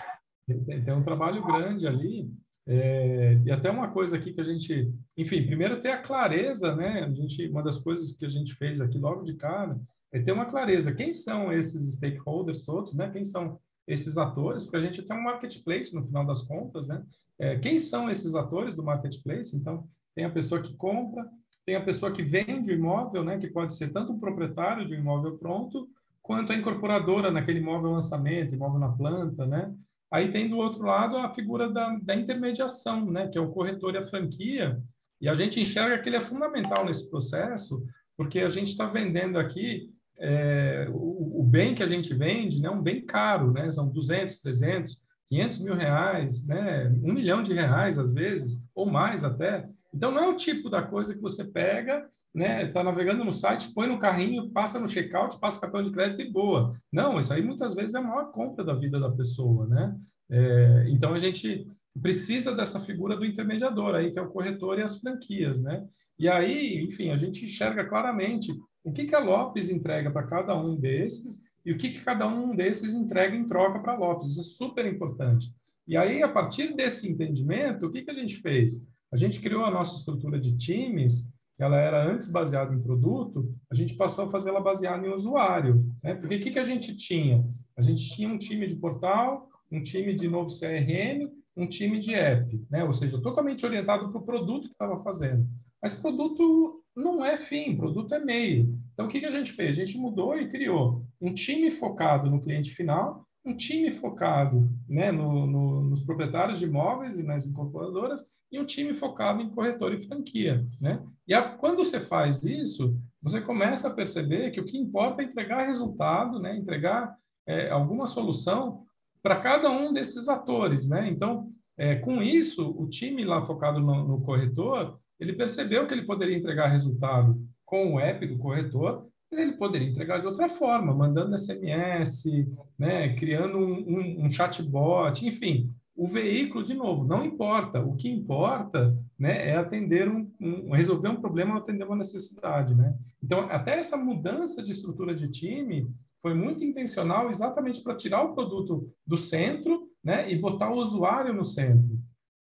Tem, 0.65 0.83
tem 0.83 0.93
um 0.93 1.03
trabalho 1.03 1.45
grande 1.45 1.87
ali. 1.87 2.31
É, 2.69 3.39
e 3.45 3.51
até 3.51 3.69
uma 3.69 3.89
coisa 3.89 4.17
aqui 4.17 4.33
que 4.33 4.41
a 4.41 4.43
gente, 4.43 4.93
enfim, 5.15 5.45
primeiro 5.45 5.79
ter 5.79 5.91
a 5.91 6.01
clareza, 6.01 6.75
né? 6.75 7.03
A 7.03 7.09
gente, 7.09 7.47
uma 7.47 7.63
das 7.63 7.77
coisas 7.77 8.11
que 8.11 8.25
a 8.25 8.29
gente 8.29 8.55
fez 8.55 8.81
aqui 8.81 8.97
logo 8.97 9.23
de 9.23 9.35
cara 9.35 9.79
é 10.11 10.19
ter 10.19 10.33
uma 10.33 10.45
clareza. 10.45 10.93
Quem 10.93 11.13
são 11.13 11.51
esses 11.51 11.93
stakeholders 11.93 12.63
todos, 12.63 12.93
né? 12.93 13.09
Quem 13.09 13.23
são 13.23 13.59
esses 13.87 14.17
atores? 14.17 14.63
Porque 14.63 14.77
a 14.77 14.81
gente 14.81 15.01
tem 15.01 15.17
um 15.17 15.23
marketplace 15.23 15.95
no 15.95 16.05
final 16.05 16.25
das 16.25 16.43
contas, 16.43 16.87
né? 16.87 17.03
É, 17.39 17.57
quem 17.57 17.79
são 17.79 18.09
esses 18.09 18.35
atores 18.35 18.75
do 18.75 18.83
marketplace? 18.83 19.55
Então, 19.55 19.87
tem 20.13 20.25
a 20.25 20.29
pessoa 20.29 20.61
que 20.61 20.75
compra, 20.75 21.25
tem 21.65 21.75
a 21.75 21.83
pessoa 21.83 22.11
que 22.11 22.23
vende 22.23 22.71
o 22.71 22.73
imóvel, 22.73 23.23
né? 23.23 23.37
Que 23.37 23.47
pode 23.47 23.75
ser 23.75 23.89
tanto 23.89 24.11
um 24.11 24.19
proprietário 24.19 24.85
de 24.85 24.93
um 24.93 24.99
imóvel 24.99 25.37
pronto, 25.37 25.87
quanto 26.27 26.51
a 26.51 26.55
incorporadora 26.55 27.31
naquele 27.31 27.59
imóvel 27.59 27.91
lançamento, 27.91 28.53
imóvel 28.53 28.79
na 28.79 28.89
planta, 28.89 29.47
né? 29.47 29.73
Aí 30.11 30.29
tem 30.29 30.49
do 30.49 30.57
outro 30.57 30.83
lado 30.83 31.15
a 31.15 31.33
figura 31.33 31.69
da, 31.71 31.97
da 32.01 32.13
intermediação, 32.13 33.09
né? 33.09 33.29
Que 33.29 33.37
é 33.37 33.41
o 33.41 33.51
corretor 33.51 33.95
e 33.95 33.97
a 33.97 34.05
franquia. 34.05 34.77
E 35.21 35.29
a 35.29 35.33
gente 35.33 35.59
enxerga 35.59 35.97
que 35.99 36.09
ele 36.09 36.17
é 36.17 36.21
fundamental 36.21 36.85
nesse 36.85 37.09
processo, 37.09 37.81
porque 38.17 38.41
a 38.41 38.49
gente 38.49 38.71
está 38.71 38.85
vendendo 38.85 39.39
aqui 39.39 39.89
é, 40.19 40.87
o, 40.91 41.39
o, 41.39 41.43
bem 41.43 41.73
que 41.73 41.81
a 41.81 41.87
gente 41.87 42.13
vende, 42.13 42.61
né? 42.61 42.69
Um 42.69 42.81
bem 42.81 43.05
caro, 43.05 43.53
né? 43.53 43.71
São 43.71 43.87
200, 43.87 44.39
300, 44.39 44.97
500 45.29 45.59
mil 45.59 45.75
reais, 45.75 46.45
né? 46.45 46.89
Um 47.03 47.13
milhão 47.13 47.41
de 47.41 47.53
reais 47.53 47.97
às 47.97 48.13
vezes, 48.13 48.61
ou 48.75 48.85
mais 48.85 49.23
até. 49.23 49.65
Então 49.93 50.11
não 50.11 50.23
é 50.23 50.27
o 50.27 50.37
tipo 50.37 50.69
da 50.69 50.81
coisa 50.81 51.13
que 51.13 51.21
você 51.21 51.43
pega 51.43 52.07
né, 52.37 52.65
está 52.65 52.83
navegando 52.83 53.23
no 53.23 53.33
site, 53.33 53.73
põe 53.73 53.87
no 53.87 53.97
carrinho, 53.97 54.51
passa 54.51 54.79
no 54.79 54.87
checkout, 54.87 55.39
passa 55.39 55.57
o 55.57 55.61
cartão 55.61 55.81
de 55.81 55.91
crédito 55.91 56.21
e 56.21 56.31
boa. 56.31 56.71
Não, 56.93 57.19
isso 57.19 57.33
aí 57.33 57.41
muitas 57.41 57.73
vezes 57.73 57.95
é 57.95 57.97
a 57.97 58.01
maior 58.01 58.31
compra 58.31 58.63
da 58.63 58.75
vida 58.75 58.99
da 58.99 59.09
pessoa, 59.09 59.65
né? 59.65 59.95
É, 60.29 60.85
então 60.89 61.15
a 61.15 61.17
gente 61.17 61.67
precisa 61.99 62.55
dessa 62.55 62.79
figura 62.79 63.17
do 63.17 63.25
intermediador 63.25 63.95
aí, 63.95 64.11
que 64.11 64.19
é 64.19 64.21
o 64.21 64.29
corretor 64.29 64.77
e 64.77 64.83
as 64.83 64.99
franquias, 64.99 65.59
né? 65.61 65.83
E 66.19 66.29
aí, 66.29 66.79
enfim, 66.83 67.09
a 67.09 67.15
gente 67.15 67.43
enxerga 67.43 67.83
claramente 67.85 68.53
o 68.83 68.91
que, 68.91 69.05
que 69.05 69.15
a 69.15 69.19
Lopes 69.19 69.69
entrega 69.69 70.11
para 70.11 70.27
cada 70.27 70.55
um 70.55 70.75
desses 70.75 71.43
e 71.65 71.71
o 71.71 71.77
que, 71.77 71.89
que 71.89 72.01
cada 72.01 72.27
um 72.27 72.55
desses 72.55 72.93
entrega 72.93 73.35
em 73.35 73.47
troca 73.47 73.79
para 73.79 73.93
a 73.93 73.97
Lopes. 73.97 74.31
Isso 74.31 74.41
é 74.41 74.43
super 74.43 74.85
importante. 74.85 75.51
E 75.87 75.97
aí, 75.97 76.21
a 76.21 76.29
partir 76.29 76.75
desse 76.75 77.09
entendimento, 77.09 77.87
o 77.87 77.91
que, 77.91 78.03
que 78.03 78.11
a 78.11 78.13
gente 78.13 78.35
fez? 78.35 78.87
A 79.11 79.17
gente 79.17 79.39
criou 79.39 79.63
a 79.65 79.71
nossa 79.71 79.97
estrutura 79.97 80.39
de 80.39 80.57
times 80.57 81.29
ela 81.59 81.77
era 81.77 82.05
antes 82.05 82.31
baseada 82.31 82.71
em 82.71 82.81
produto, 82.81 83.51
a 83.71 83.73
gente 83.73 83.95
passou 83.95 84.25
a 84.25 84.29
fazer 84.29 84.49
ela 84.49 84.61
baseada 84.61 85.07
em 85.07 85.11
usuário. 85.11 85.83
Né? 86.03 86.13
Porque 86.13 86.35
o 86.35 86.39
que, 86.39 86.51
que 86.51 86.59
a 86.59 86.63
gente 86.63 86.95
tinha? 86.95 87.43
A 87.75 87.81
gente 87.81 88.07
tinha 88.13 88.29
um 88.29 88.37
time 88.37 88.67
de 88.67 88.75
portal, 88.75 89.49
um 89.71 89.81
time 89.81 90.13
de 90.13 90.27
novo 90.27 90.49
CRM 90.49 91.27
um 91.57 91.67
time 91.67 91.99
de 91.99 92.13
app, 92.13 92.63
né? 92.69 92.83
ou 92.83 92.93
seja, 92.93 93.19
totalmente 93.19 93.65
orientado 93.65 94.09
para 94.09 94.21
o 94.21 94.25
produto 94.25 94.67
que 94.67 94.73
estava 94.73 95.01
fazendo. 95.03 95.45
Mas 95.81 95.93
produto 95.93 96.83
não 96.95 97.25
é 97.25 97.35
fim, 97.35 97.75
produto 97.75 98.13
é 98.13 98.19
meio. 98.19 98.75
Então, 98.93 99.07
o 99.07 99.09
que, 99.09 99.19
que 99.19 99.25
a 99.25 99.31
gente 99.31 99.51
fez? 99.51 99.71
A 99.71 99.85
gente 99.85 99.97
mudou 99.97 100.37
e 100.37 100.49
criou 100.49 101.03
um 101.19 101.33
time 101.33 101.71
focado 101.71 102.29
no 102.29 102.39
cliente 102.39 102.71
final, 102.71 103.25
um 103.43 103.55
time 103.55 103.89
focado 103.89 104.69
né, 104.87 105.11
no, 105.11 105.47
no, 105.47 105.81
nos 105.81 106.01
proprietários 106.01 106.59
de 106.59 106.65
imóveis 106.65 107.17
e 107.17 107.23
nas 107.23 107.47
incorporadoras, 107.47 108.21
e 108.51 108.59
um 108.59 108.65
time 108.65 108.93
focado 108.93 109.41
em 109.41 109.49
corretor 109.49 109.93
e 109.93 110.01
franquia. 110.01 110.63
Né? 110.81 111.01
E 111.27 111.33
a, 111.33 111.41
quando 111.41 111.77
você 111.77 111.99
faz 111.99 112.43
isso, 112.43 112.97
você 113.21 113.41
começa 113.41 113.87
a 113.87 113.93
perceber 113.93 114.51
que 114.51 114.59
o 114.59 114.65
que 114.65 114.77
importa 114.77 115.21
é 115.21 115.25
entregar 115.25 115.65
resultado, 115.65 116.39
né? 116.39 116.55
entregar 116.55 117.15
é, 117.45 117.69
alguma 117.69 118.07
solução 118.07 118.83
para 119.21 119.39
cada 119.39 119.69
um 119.69 119.91
desses 119.91 120.29
atores. 120.29 120.87
Né? 120.87 121.09
Então, 121.09 121.51
é, 121.77 121.95
com 121.95 122.21
isso, 122.21 122.73
o 122.77 122.87
time 122.87 123.25
lá 123.25 123.45
focado 123.45 123.79
no, 123.79 124.07
no 124.07 124.21
corretor, 124.21 124.99
ele 125.19 125.33
percebeu 125.33 125.87
que 125.87 125.93
ele 125.93 126.05
poderia 126.05 126.37
entregar 126.37 126.67
resultado 126.67 127.39
com 127.65 127.93
o 127.93 127.99
app 127.99 128.25
do 128.25 128.37
corretor, 128.37 129.07
mas 129.29 129.39
ele 129.39 129.53
poderia 129.53 129.87
entregar 129.87 130.19
de 130.19 130.25
outra 130.25 130.47
forma, 130.47 130.93
mandando 130.93 131.37
SMS, 131.37 132.47
né, 132.79 133.13
criando 133.15 133.57
um, 133.57 133.73
um, 133.73 134.25
um 134.25 134.29
chatbot, 134.29 135.25
enfim, 135.25 135.69
o 135.97 136.07
veículo, 136.07 136.63
de 136.63 136.75
novo, 136.75 137.03
não 137.03 137.25
importa. 137.25 137.81
O 137.81 137.95
que 137.95 138.07
importa 138.07 138.95
né, 139.17 139.49
é 139.49 139.57
atender 139.57 140.07
um, 140.07 140.31
um, 140.39 140.71
resolver 140.71 141.09
um 141.09 141.19
problema 141.19 141.55
ou 141.55 141.57
atender 141.57 141.83
uma 141.85 141.95
necessidade. 141.95 142.75
Né? 142.75 142.95
Então, 143.21 143.49
até 143.49 143.75
essa 143.75 143.97
mudança 143.97 144.61
de 144.61 144.71
estrutura 144.71 145.15
de 145.15 145.27
time 145.27 145.91
foi 146.21 146.35
muito 146.35 146.63
intencional 146.63 147.31
exatamente 147.31 147.81
para 147.81 147.95
tirar 147.95 148.21
o 148.21 148.35
produto 148.35 148.93
do 149.05 149.17
centro 149.17 149.89
né, 150.03 150.31
e 150.31 150.37
botar 150.37 150.69
o 150.71 150.77
usuário 150.77 151.33
no 151.33 151.43
centro. 151.43 151.89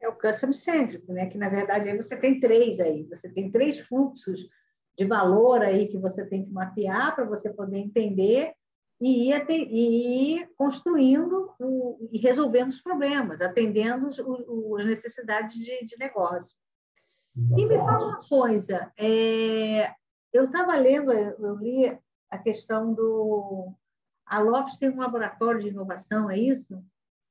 É 0.01 0.07
o 0.07 0.17
customer 0.17 0.55
cêntrico, 0.55 1.11
né? 1.11 1.25
que 1.27 1.37
na 1.37 1.49
verdade 1.49 1.89
aí 1.89 1.97
você 1.97 2.15
tem 2.15 2.39
três 2.39 2.79
aí, 2.79 3.03
você 3.03 3.29
tem 3.29 3.51
três 3.51 3.79
fluxos 3.79 4.47
de 4.97 5.05
valor 5.05 5.61
aí 5.61 5.87
que 5.89 5.97
você 5.97 6.25
tem 6.25 6.43
que 6.43 6.51
mapear 6.51 7.13
para 7.15 7.25
você 7.25 7.51
poder 7.53 7.79
entender 7.79 8.53
e 9.01 9.31
ir, 9.31 9.45
e 9.49 10.47
construindo 10.55 11.49
o, 11.59 12.07
e 12.11 12.19
resolvendo 12.19 12.69
os 12.69 12.79
problemas, 12.79 13.41
atendendo 13.41 14.07
os, 14.07 14.19
as 14.79 14.85
necessidades 14.85 15.57
de, 15.57 15.85
de 15.85 15.97
negócio. 15.97 16.55
Exatamente. 17.35 17.73
E 17.73 17.77
me 17.77 17.83
fala 17.83 18.07
uma 18.07 18.27
coisa, 18.29 18.91
é, 18.95 19.91
eu 20.31 20.45
estava 20.45 20.75
lendo, 20.75 21.11
eu 21.11 21.55
li 21.55 21.97
a 22.29 22.37
questão 22.37 22.93
do... 22.93 23.73
A 24.25 24.39
Lopes 24.39 24.77
tem 24.77 24.89
um 24.89 24.99
laboratório 24.99 25.61
de 25.61 25.69
inovação, 25.69 26.29
é 26.29 26.37
isso? 26.37 26.81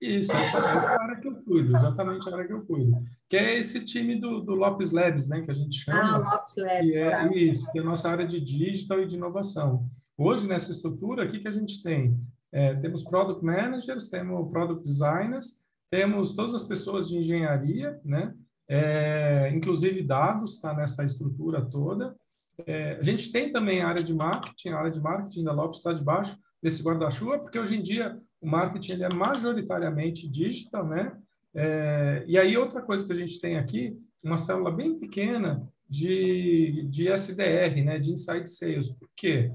Isso, 0.01 0.33
essa, 0.33 0.59
essa 0.59 0.93
é 0.93 0.97
a 0.97 1.03
área 1.03 1.21
que 1.21 1.29
eu 1.29 1.35
cuido, 1.43 1.77
exatamente 1.77 2.29
a 2.29 2.33
área 2.33 2.47
que 2.47 2.53
eu 2.53 2.65
cuido. 2.65 3.03
Que 3.29 3.37
é 3.37 3.59
esse 3.59 3.85
time 3.85 4.19
do, 4.19 4.41
do 4.41 4.55
Lopes 4.55 4.93
Labs, 4.93 5.29
né, 5.29 5.43
que 5.43 5.51
a 5.51 5.55
gente 5.55 5.79
chama. 5.79 6.01
Ah, 6.01 6.17
Lopes 6.17 6.57
Labs. 6.57 6.81
Que 6.81 6.97
é 6.97 7.11
tá. 7.11 7.27
isso, 7.33 7.71
que 7.71 7.79
é 7.79 7.83
a 7.83 7.85
nossa 7.85 8.11
área 8.11 8.27
de 8.27 8.41
digital 8.41 9.01
e 9.01 9.07
de 9.07 9.17
inovação. 9.17 9.89
Hoje, 10.23 10.47
nessa 10.47 10.71
estrutura, 10.71 11.25
o 11.25 11.29
que, 11.29 11.39
que 11.39 11.49
a 11.49 11.51
gente 11.51 11.83
tem? 11.83 12.15
É, 12.53 12.75
temos 12.75 13.03
product 13.03 13.43
managers, 13.43 14.11
temos 14.11 14.51
product 14.51 14.83
designers, 14.83 15.63
temos 15.91 16.35
todas 16.35 16.55
as 16.55 16.63
pessoas 16.63 17.09
de 17.09 17.17
engenharia, 17.17 17.99
né? 18.05 18.35
É, 18.69 19.51
inclusive 19.55 20.03
dados 20.03 20.57
está 20.57 20.75
nessa 20.75 21.07
estrutura 21.07 21.65
toda. 21.65 22.15
É, 22.67 22.99
a 23.01 23.03
gente 23.03 23.33
tem 23.33 23.51
também 23.51 23.81
a 23.81 23.89
área 23.89 24.05
de 24.05 24.13
marketing, 24.13 24.69
a 24.69 24.79
área 24.81 24.91
de 24.91 25.01
marketing 25.01 25.43
da 25.43 25.53
Lopes 25.53 25.79
está 25.79 25.95
debaixo 25.95 26.39
desse 26.63 26.83
guarda-chuva, 26.83 27.39
porque 27.39 27.59
hoje 27.59 27.79
em 27.79 27.83
dia 27.83 28.21
o 28.43 28.47
marketing 28.47 28.93
ele 28.93 29.05
é 29.05 29.09
majoritariamente 29.09 30.29
digital, 30.29 30.87
né? 30.87 31.17
É, 31.55 32.25
e 32.27 32.37
aí 32.37 32.59
outra 32.59 32.83
coisa 32.83 33.07
que 33.07 33.13
a 33.13 33.17
gente 33.17 33.41
tem 33.41 33.57
aqui, 33.57 33.99
uma 34.23 34.37
célula 34.37 34.71
bem 34.71 34.99
pequena 34.99 35.67
de, 35.89 36.87
de 36.91 37.09
SDR, 37.09 37.83
né? 37.83 37.99
De 37.99 38.13
Inside 38.13 38.47
Sales. 38.51 38.91
Por 38.91 39.09
quê? 39.17 39.51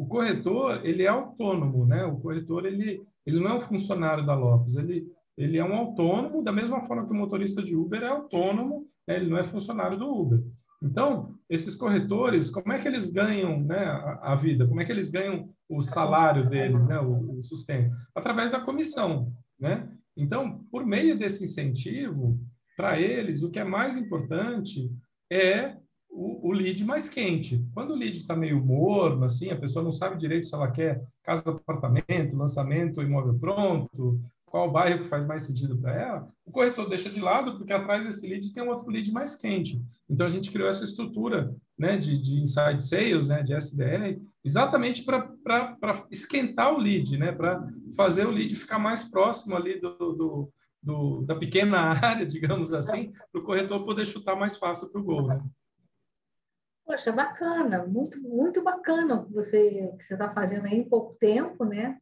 O 0.00 0.06
corretor, 0.06 0.80
ele 0.82 1.02
é 1.02 1.08
autônomo, 1.08 1.84
né? 1.84 2.06
O 2.06 2.16
corretor, 2.16 2.64
ele, 2.64 3.02
ele 3.26 3.38
não 3.38 3.50
é 3.50 3.54
um 3.56 3.60
funcionário 3.60 4.24
da 4.24 4.34
Lopes, 4.34 4.74
ele, 4.76 5.06
ele 5.36 5.58
é 5.58 5.64
um 5.64 5.74
autônomo, 5.74 6.42
da 6.42 6.50
mesma 6.50 6.80
forma 6.80 7.04
que 7.04 7.12
o 7.12 7.14
motorista 7.14 7.62
de 7.62 7.76
Uber 7.76 8.02
é 8.02 8.08
autônomo, 8.08 8.86
né? 9.06 9.16
ele 9.16 9.28
não 9.28 9.36
é 9.36 9.44
funcionário 9.44 9.98
do 9.98 10.10
Uber. 10.10 10.42
Então, 10.82 11.34
esses 11.50 11.74
corretores, 11.74 12.48
como 12.48 12.72
é 12.72 12.78
que 12.78 12.88
eles 12.88 13.12
ganham 13.12 13.60
né, 13.60 13.76
a, 13.76 14.32
a 14.32 14.36
vida? 14.36 14.66
Como 14.66 14.80
é 14.80 14.86
que 14.86 14.90
eles 14.90 15.10
ganham 15.10 15.50
o 15.68 15.82
salário 15.82 16.48
deles, 16.48 16.82
né, 16.86 16.98
o, 16.98 17.38
o, 17.38 17.42
sustento? 17.42 17.94
Através 18.14 18.50
da 18.50 18.58
comissão, 18.58 19.30
né? 19.60 19.86
Então, 20.16 20.64
por 20.72 20.86
meio 20.86 21.18
desse 21.18 21.44
incentivo, 21.44 22.40
para 22.74 22.98
eles, 22.98 23.42
o 23.42 23.50
que 23.50 23.58
é 23.58 23.64
mais 23.64 23.98
importante 23.98 24.90
é 25.30 25.76
o, 26.10 26.48
o 26.48 26.52
lead 26.52 26.84
mais 26.84 27.08
quente. 27.08 27.64
Quando 27.72 27.92
o 27.92 27.96
lead 27.96 28.16
está 28.16 28.36
meio 28.36 28.62
morno, 28.64 29.24
assim, 29.24 29.50
a 29.50 29.56
pessoa 29.56 29.84
não 29.84 29.92
sabe 29.92 30.18
direito 30.18 30.46
se 30.46 30.54
ela 30.54 30.70
quer 30.70 31.02
casa, 31.22 31.42
apartamento, 31.48 32.36
lançamento, 32.36 33.02
imóvel 33.02 33.38
pronto, 33.38 34.20
qual 34.50 34.70
bairro 34.70 35.02
que 35.02 35.08
faz 35.08 35.24
mais 35.24 35.44
sentido 35.44 35.78
para 35.78 35.94
ela, 35.94 36.28
o 36.44 36.50
corretor 36.50 36.88
deixa 36.88 37.08
de 37.08 37.20
lado, 37.20 37.56
porque 37.56 37.72
atrás 37.72 38.04
desse 38.04 38.28
lead 38.28 38.52
tem 38.52 38.62
um 38.62 38.68
outro 38.68 38.90
lead 38.90 39.10
mais 39.12 39.36
quente. 39.36 39.80
Então, 40.08 40.26
a 40.26 40.30
gente 40.30 40.50
criou 40.50 40.68
essa 40.68 40.82
estrutura 40.82 41.54
né, 41.78 41.96
de, 41.96 42.20
de 42.20 42.40
inside 42.40 42.82
sales, 42.82 43.28
né, 43.28 43.42
de 43.44 43.54
SDR, 43.54 44.20
exatamente 44.44 45.04
para 45.04 46.04
esquentar 46.10 46.74
o 46.74 46.78
lead, 46.78 47.16
né, 47.16 47.30
para 47.30 47.64
fazer 47.96 48.26
o 48.26 48.30
lead 48.30 48.54
ficar 48.56 48.78
mais 48.78 49.04
próximo 49.04 49.54
ali 49.54 49.80
do, 49.80 49.94
do, 49.96 50.52
do 50.82 51.22
da 51.22 51.36
pequena 51.36 51.78
área, 52.02 52.26
digamos 52.26 52.74
assim, 52.74 53.12
para 53.30 53.40
o 53.40 53.44
corretor 53.44 53.84
poder 53.84 54.04
chutar 54.04 54.34
mais 54.34 54.56
fácil 54.56 54.90
para 54.90 55.00
o 55.00 55.04
gol. 55.04 55.28
Né? 55.28 55.40
Poxa, 56.90 57.12
bacana, 57.12 57.86
muito, 57.86 58.20
muito 58.20 58.64
bacana 58.64 59.14
o 59.14 59.26
que 59.26 59.32
você 59.32 59.94
está 60.00 60.34
fazendo 60.34 60.66
aí 60.66 60.76
em 60.76 60.88
pouco 60.88 61.14
tempo, 61.20 61.64
né? 61.64 61.96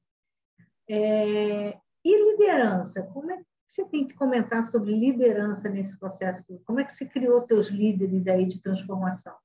É, 0.89 1.77
e 2.03 2.31
liderança? 2.33 3.03
Como 3.13 3.31
é 3.31 3.37
que 3.37 3.45
você 3.67 3.85
tem 3.85 4.09
que 4.09 4.15
comentar 4.15 4.65
sobre 4.65 4.99
liderança 4.99 5.69
nesse 5.69 5.99
processo? 5.99 6.43
Como 6.65 6.81
é 6.81 6.85
que 6.85 6.93
você 6.95 7.05
criou 7.05 7.43
teus 7.43 7.69
líderes 7.69 8.27
aí 8.27 8.47
de 8.47 8.63
transformação? 8.63 9.37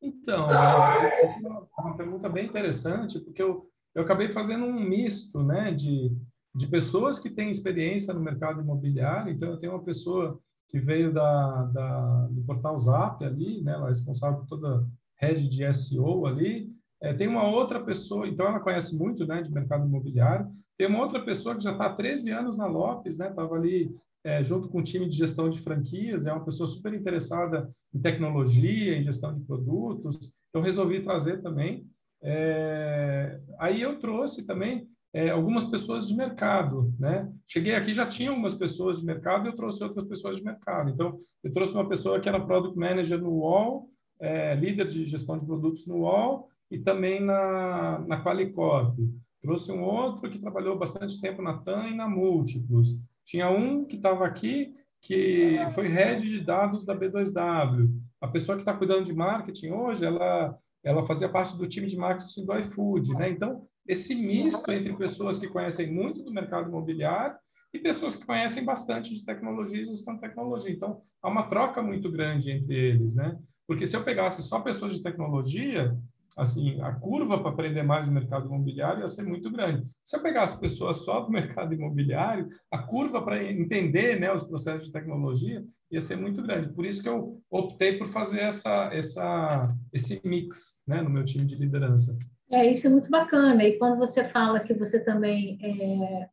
Então, 0.00 0.48
é 0.48 1.40
uma 1.76 1.96
pergunta 1.96 2.28
bem 2.28 2.46
interessante, 2.46 3.18
porque 3.18 3.42
eu, 3.42 3.68
eu 3.96 4.04
acabei 4.04 4.28
fazendo 4.28 4.64
um 4.64 4.78
misto 4.78 5.42
né, 5.42 5.72
de, 5.72 6.16
de 6.54 6.68
pessoas 6.68 7.18
que 7.18 7.30
têm 7.30 7.50
experiência 7.50 8.14
no 8.14 8.20
mercado 8.20 8.60
imobiliário. 8.60 9.32
Então, 9.32 9.50
eu 9.50 9.58
tenho 9.58 9.72
uma 9.72 9.82
pessoa 9.82 10.40
que 10.68 10.78
veio 10.78 11.12
da, 11.12 11.64
da, 11.66 12.26
do 12.30 12.42
portal 12.42 12.78
Zap 12.78 13.24
ali, 13.24 13.62
né, 13.62 13.72
ela 13.72 13.86
é 13.86 13.88
responsável 13.90 14.40
por 14.40 14.46
toda 14.46 14.78
a 14.78 14.84
rede 15.16 15.48
de 15.48 15.72
SEO 15.72 16.26
ali. 16.26 16.70
É, 17.00 17.12
tem 17.12 17.28
uma 17.28 17.44
outra 17.44 17.82
pessoa, 17.82 18.26
então 18.26 18.46
ela 18.46 18.60
conhece 18.60 18.96
muito 18.96 19.26
né, 19.26 19.42
de 19.42 19.52
mercado 19.52 19.86
imobiliário. 19.86 20.50
Tem 20.76 20.86
uma 20.86 21.00
outra 21.00 21.24
pessoa 21.24 21.54
que 21.54 21.62
já 21.62 21.72
está 21.72 21.86
há 21.86 21.94
13 21.94 22.30
anos 22.30 22.56
na 22.56 22.66
Lopes, 22.66 23.16
né? 23.16 23.28
Estava 23.28 23.54
ali 23.54 23.94
é, 24.24 24.42
junto 24.42 24.68
com 24.68 24.80
o 24.80 24.82
time 24.82 25.08
de 25.08 25.16
gestão 25.16 25.48
de 25.48 25.60
franquias, 25.60 26.26
é 26.26 26.32
uma 26.32 26.44
pessoa 26.44 26.66
super 26.66 26.92
interessada 26.92 27.70
em 27.94 28.00
tecnologia, 28.00 28.96
em 28.96 29.02
gestão 29.02 29.32
de 29.32 29.40
produtos. 29.40 30.18
Então, 30.48 30.60
resolvi 30.60 31.02
trazer 31.02 31.40
também. 31.42 31.86
É, 32.22 33.40
aí 33.58 33.80
eu 33.80 33.98
trouxe 33.98 34.44
também 34.46 34.88
é, 35.16 35.30
algumas 35.30 35.64
pessoas 35.64 36.06
de 36.06 36.14
mercado, 36.14 36.92
né? 36.98 37.26
Cheguei 37.46 37.74
aqui 37.74 37.94
já 37.94 38.04
tinha 38.04 38.28
algumas 38.28 38.52
pessoas 38.52 39.00
de 39.00 39.06
mercado 39.06 39.48
eu 39.48 39.54
trouxe 39.54 39.82
outras 39.82 40.04
pessoas 40.04 40.36
de 40.36 40.44
mercado. 40.44 40.90
Então, 40.90 41.18
eu 41.42 41.50
trouxe 41.50 41.72
uma 41.72 41.88
pessoa 41.88 42.20
que 42.20 42.28
era 42.28 42.38
product 42.38 42.78
manager 42.78 43.18
no 43.18 43.30
UOL, 43.30 43.88
é, 44.20 44.54
líder 44.54 44.86
de 44.86 45.06
gestão 45.06 45.38
de 45.38 45.46
produtos 45.46 45.86
no 45.86 46.00
UOL 46.00 46.50
e 46.70 46.78
também 46.78 47.18
na, 47.18 47.98
na 48.00 48.22
Qualicorp. 48.22 48.94
Trouxe 49.40 49.72
um 49.72 49.82
outro 49.82 50.28
que 50.28 50.38
trabalhou 50.38 50.76
bastante 50.76 51.18
tempo 51.18 51.40
na 51.40 51.56
TAM 51.56 51.88
e 51.88 51.94
na 51.94 52.06
Múltiplos. 52.06 52.88
Tinha 53.24 53.48
um 53.48 53.86
que 53.86 53.96
estava 53.96 54.26
aqui, 54.26 54.74
que 55.00 55.56
foi 55.72 55.88
head 55.88 56.28
de 56.28 56.40
dados 56.40 56.84
da 56.84 56.94
B2W. 56.94 57.88
A 58.20 58.28
pessoa 58.28 58.54
que 58.54 58.60
está 58.60 58.74
cuidando 58.74 59.06
de 59.06 59.14
marketing 59.14 59.70
hoje, 59.70 60.04
ela, 60.04 60.54
ela 60.84 61.06
fazia 61.06 61.26
parte 61.26 61.56
do 61.56 61.66
time 61.66 61.86
de 61.86 61.96
marketing 61.96 62.44
do 62.44 62.58
iFood. 62.58 63.14
Né? 63.14 63.30
Então, 63.30 63.66
esse 63.88 64.14
misto 64.14 64.70
entre 64.70 64.96
pessoas 64.96 65.38
que 65.38 65.48
conhecem 65.48 65.92
muito 65.92 66.22
do 66.22 66.32
mercado 66.32 66.68
imobiliário 66.68 67.36
e 67.72 67.78
pessoas 67.78 68.14
que 68.14 68.24
conhecem 68.24 68.64
bastante 68.64 69.14
de 69.14 69.24
tecnologia 69.24 69.82
e 69.82 69.84
gestão 69.84 70.14
de 70.14 70.20
tecnologia. 70.20 70.72
Então, 70.72 71.00
há 71.22 71.28
uma 71.28 71.46
troca 71.48 71.82
muito 71.82 72.10
grande 72.10 72.50
entre 72.50 72.74
eles, 72.74 73.14
né? 73.14 73.38
Porque 73.66 73.86
se 73.86 73.96
eu 73.96 74.04
pegasse 74.04 74.42
só 74.42 74.60
pessoas 74.60 74.94
de 74.94 75.02
tecnologia, 75.02 75.96
assim, 76.36 76.80
a 76.82 76.92
curva 76.92 77.40
para 77.40 77.50
aprender 77.50 77.82
mais 77.82 78.06
no 78.06 78.12
mercado 78.12 78.46
imobiliário 78.46 79.00
ia 79.00 79.08
ser 79.08 79.24
muito 79.24 79.50
grande. 79.50 79.86
Se 80.04 80.16
eu 80.16 80.22
pegasse 80.22 80.60
pessoas 80.60 80.98
só 81.04 81.20
do 81.20 81.30
mercado 81.32 81.74
imobiliário, 81.74 82.48
a 82.70 82.78
curva 82.78 83.22
para 83.22 83.42
entender 83.42 84.20
né, 84.20 84.32
os 84.32 84.44
processos 84.44 84.86
de 84.86 84.92
tecnologia 84.92 85.64
ia 85.90 86.00
ser 86.00 86.16
muito 86.16 86.42
grande. 86.42 86.72
Por 86.72 86.84
isso 86.84 87.02
que 87.02 87.08
eu 87.08 87.40
optei 87.50 87.96
por 87.96 88.06
fazer 88.08 88.40
essa, 88.40 88.90
essa, 88.92 89.66
esse 89.92 90.20
mix 90.24 90.82
né, 90.86 91.00
no 91.00 91.10
meu 91.10 91.24
time 91.24 91.46
de 91.46 91.56
liderança. 91.56 92.16
É, 92.50 92.64
isso 92.64 92.86
é 92.86 92.90
muito 92.90 93.10
bacana. 93.10 93.64
E 93.64 93.78
quando 93.78 93.98
você 93.98 94.24
fala 94.24 94.60
que 94.60 94.72
você 94.72 95.00
também 95.00 95.58
é, 95.62 96.28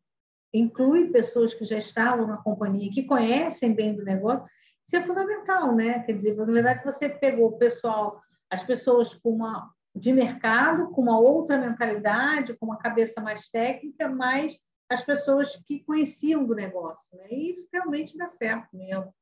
inclui 0.54 1.10
pessoas 1.10 1.54
que 1.54 1.66
já 1.66 1.78
estavam 1.78 2.28
na 2.28 2.38
companhia, 2.38 2.92
que 2.92 3.04
conhecem 3.04 3.74
bem 3.74 3.96
do 3.96 4.04
negócio, 4.04 4.46
isso 4.86 4.96
é 4.96 5.02
fundamental, 5.02 5.74
né? 5.74 6.00
Quer 6.04 6.14
dizer, 6.14 6.36
na 6.36 6.46
verdade, 6.46 6.84
você 6.84 7.10
pegou 7.10 7.48
o 7.48 7.58
pessoal, 7.58 8.22
as 8.50 8.62
pessoas 8.62 9.14
com 9.14 9.32
uma 9.32 9.72
de 9.96 10.12
mercado, 10.12 10.90
com 10.92 11.02
uma 11.02 11.20
outra 11.20 11.58
mentalidade, 11.58 12.56
com 12.56 12.66
uma 12.66 12.78
cabeça 12.78 13.22
mais 13.22 13.48
técnica, 13.48 14.10
mas 14.10 14.58
as 14.90 15.04
pessoas 15.04 15.56
que 15.68 15.84
conheciam 15.84 16.46
do 16.46 16.56
negócio. 16.56 17.08
Né? 17.14 17.28
E 17.30 17.50
isso 17.50 17.68
realmente 17.72 18.18
dá 18.18 18.28
certo 18.28 18.76
mesmo. 18.76 19.14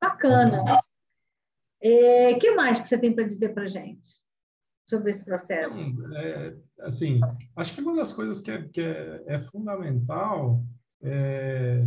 Bacana. 0.00 0.62
O 0.62 0.80
é, 1.82 2.34
que 2.34 2.52
mais 2.52 2.80
que 2.80 2.88
você 2.88 2.98
tem 2.98 3.12
para 3.12 3.26
dizer 3.26 3.52
para 3.52 3.64
a 3.64 3.68
gente 3.68 4.19
sobre 4.90 5.12
esse 5.12 5.24
processo? 5.24 5.74
É, 6.16 6.54
assim, 6.80 7.20
acho 7.56 7.74
que 7.74 7.80
uma 7.80 7.94
das 7.94 8.12
coisas 8.12 8.40
que 8.40 8.50
é, 8.50 8.62
que 8.68 8.80
é, 8.80 9.22
é 9.26 9.40
fundamental 9.40 10.62
é, 11.02 11.82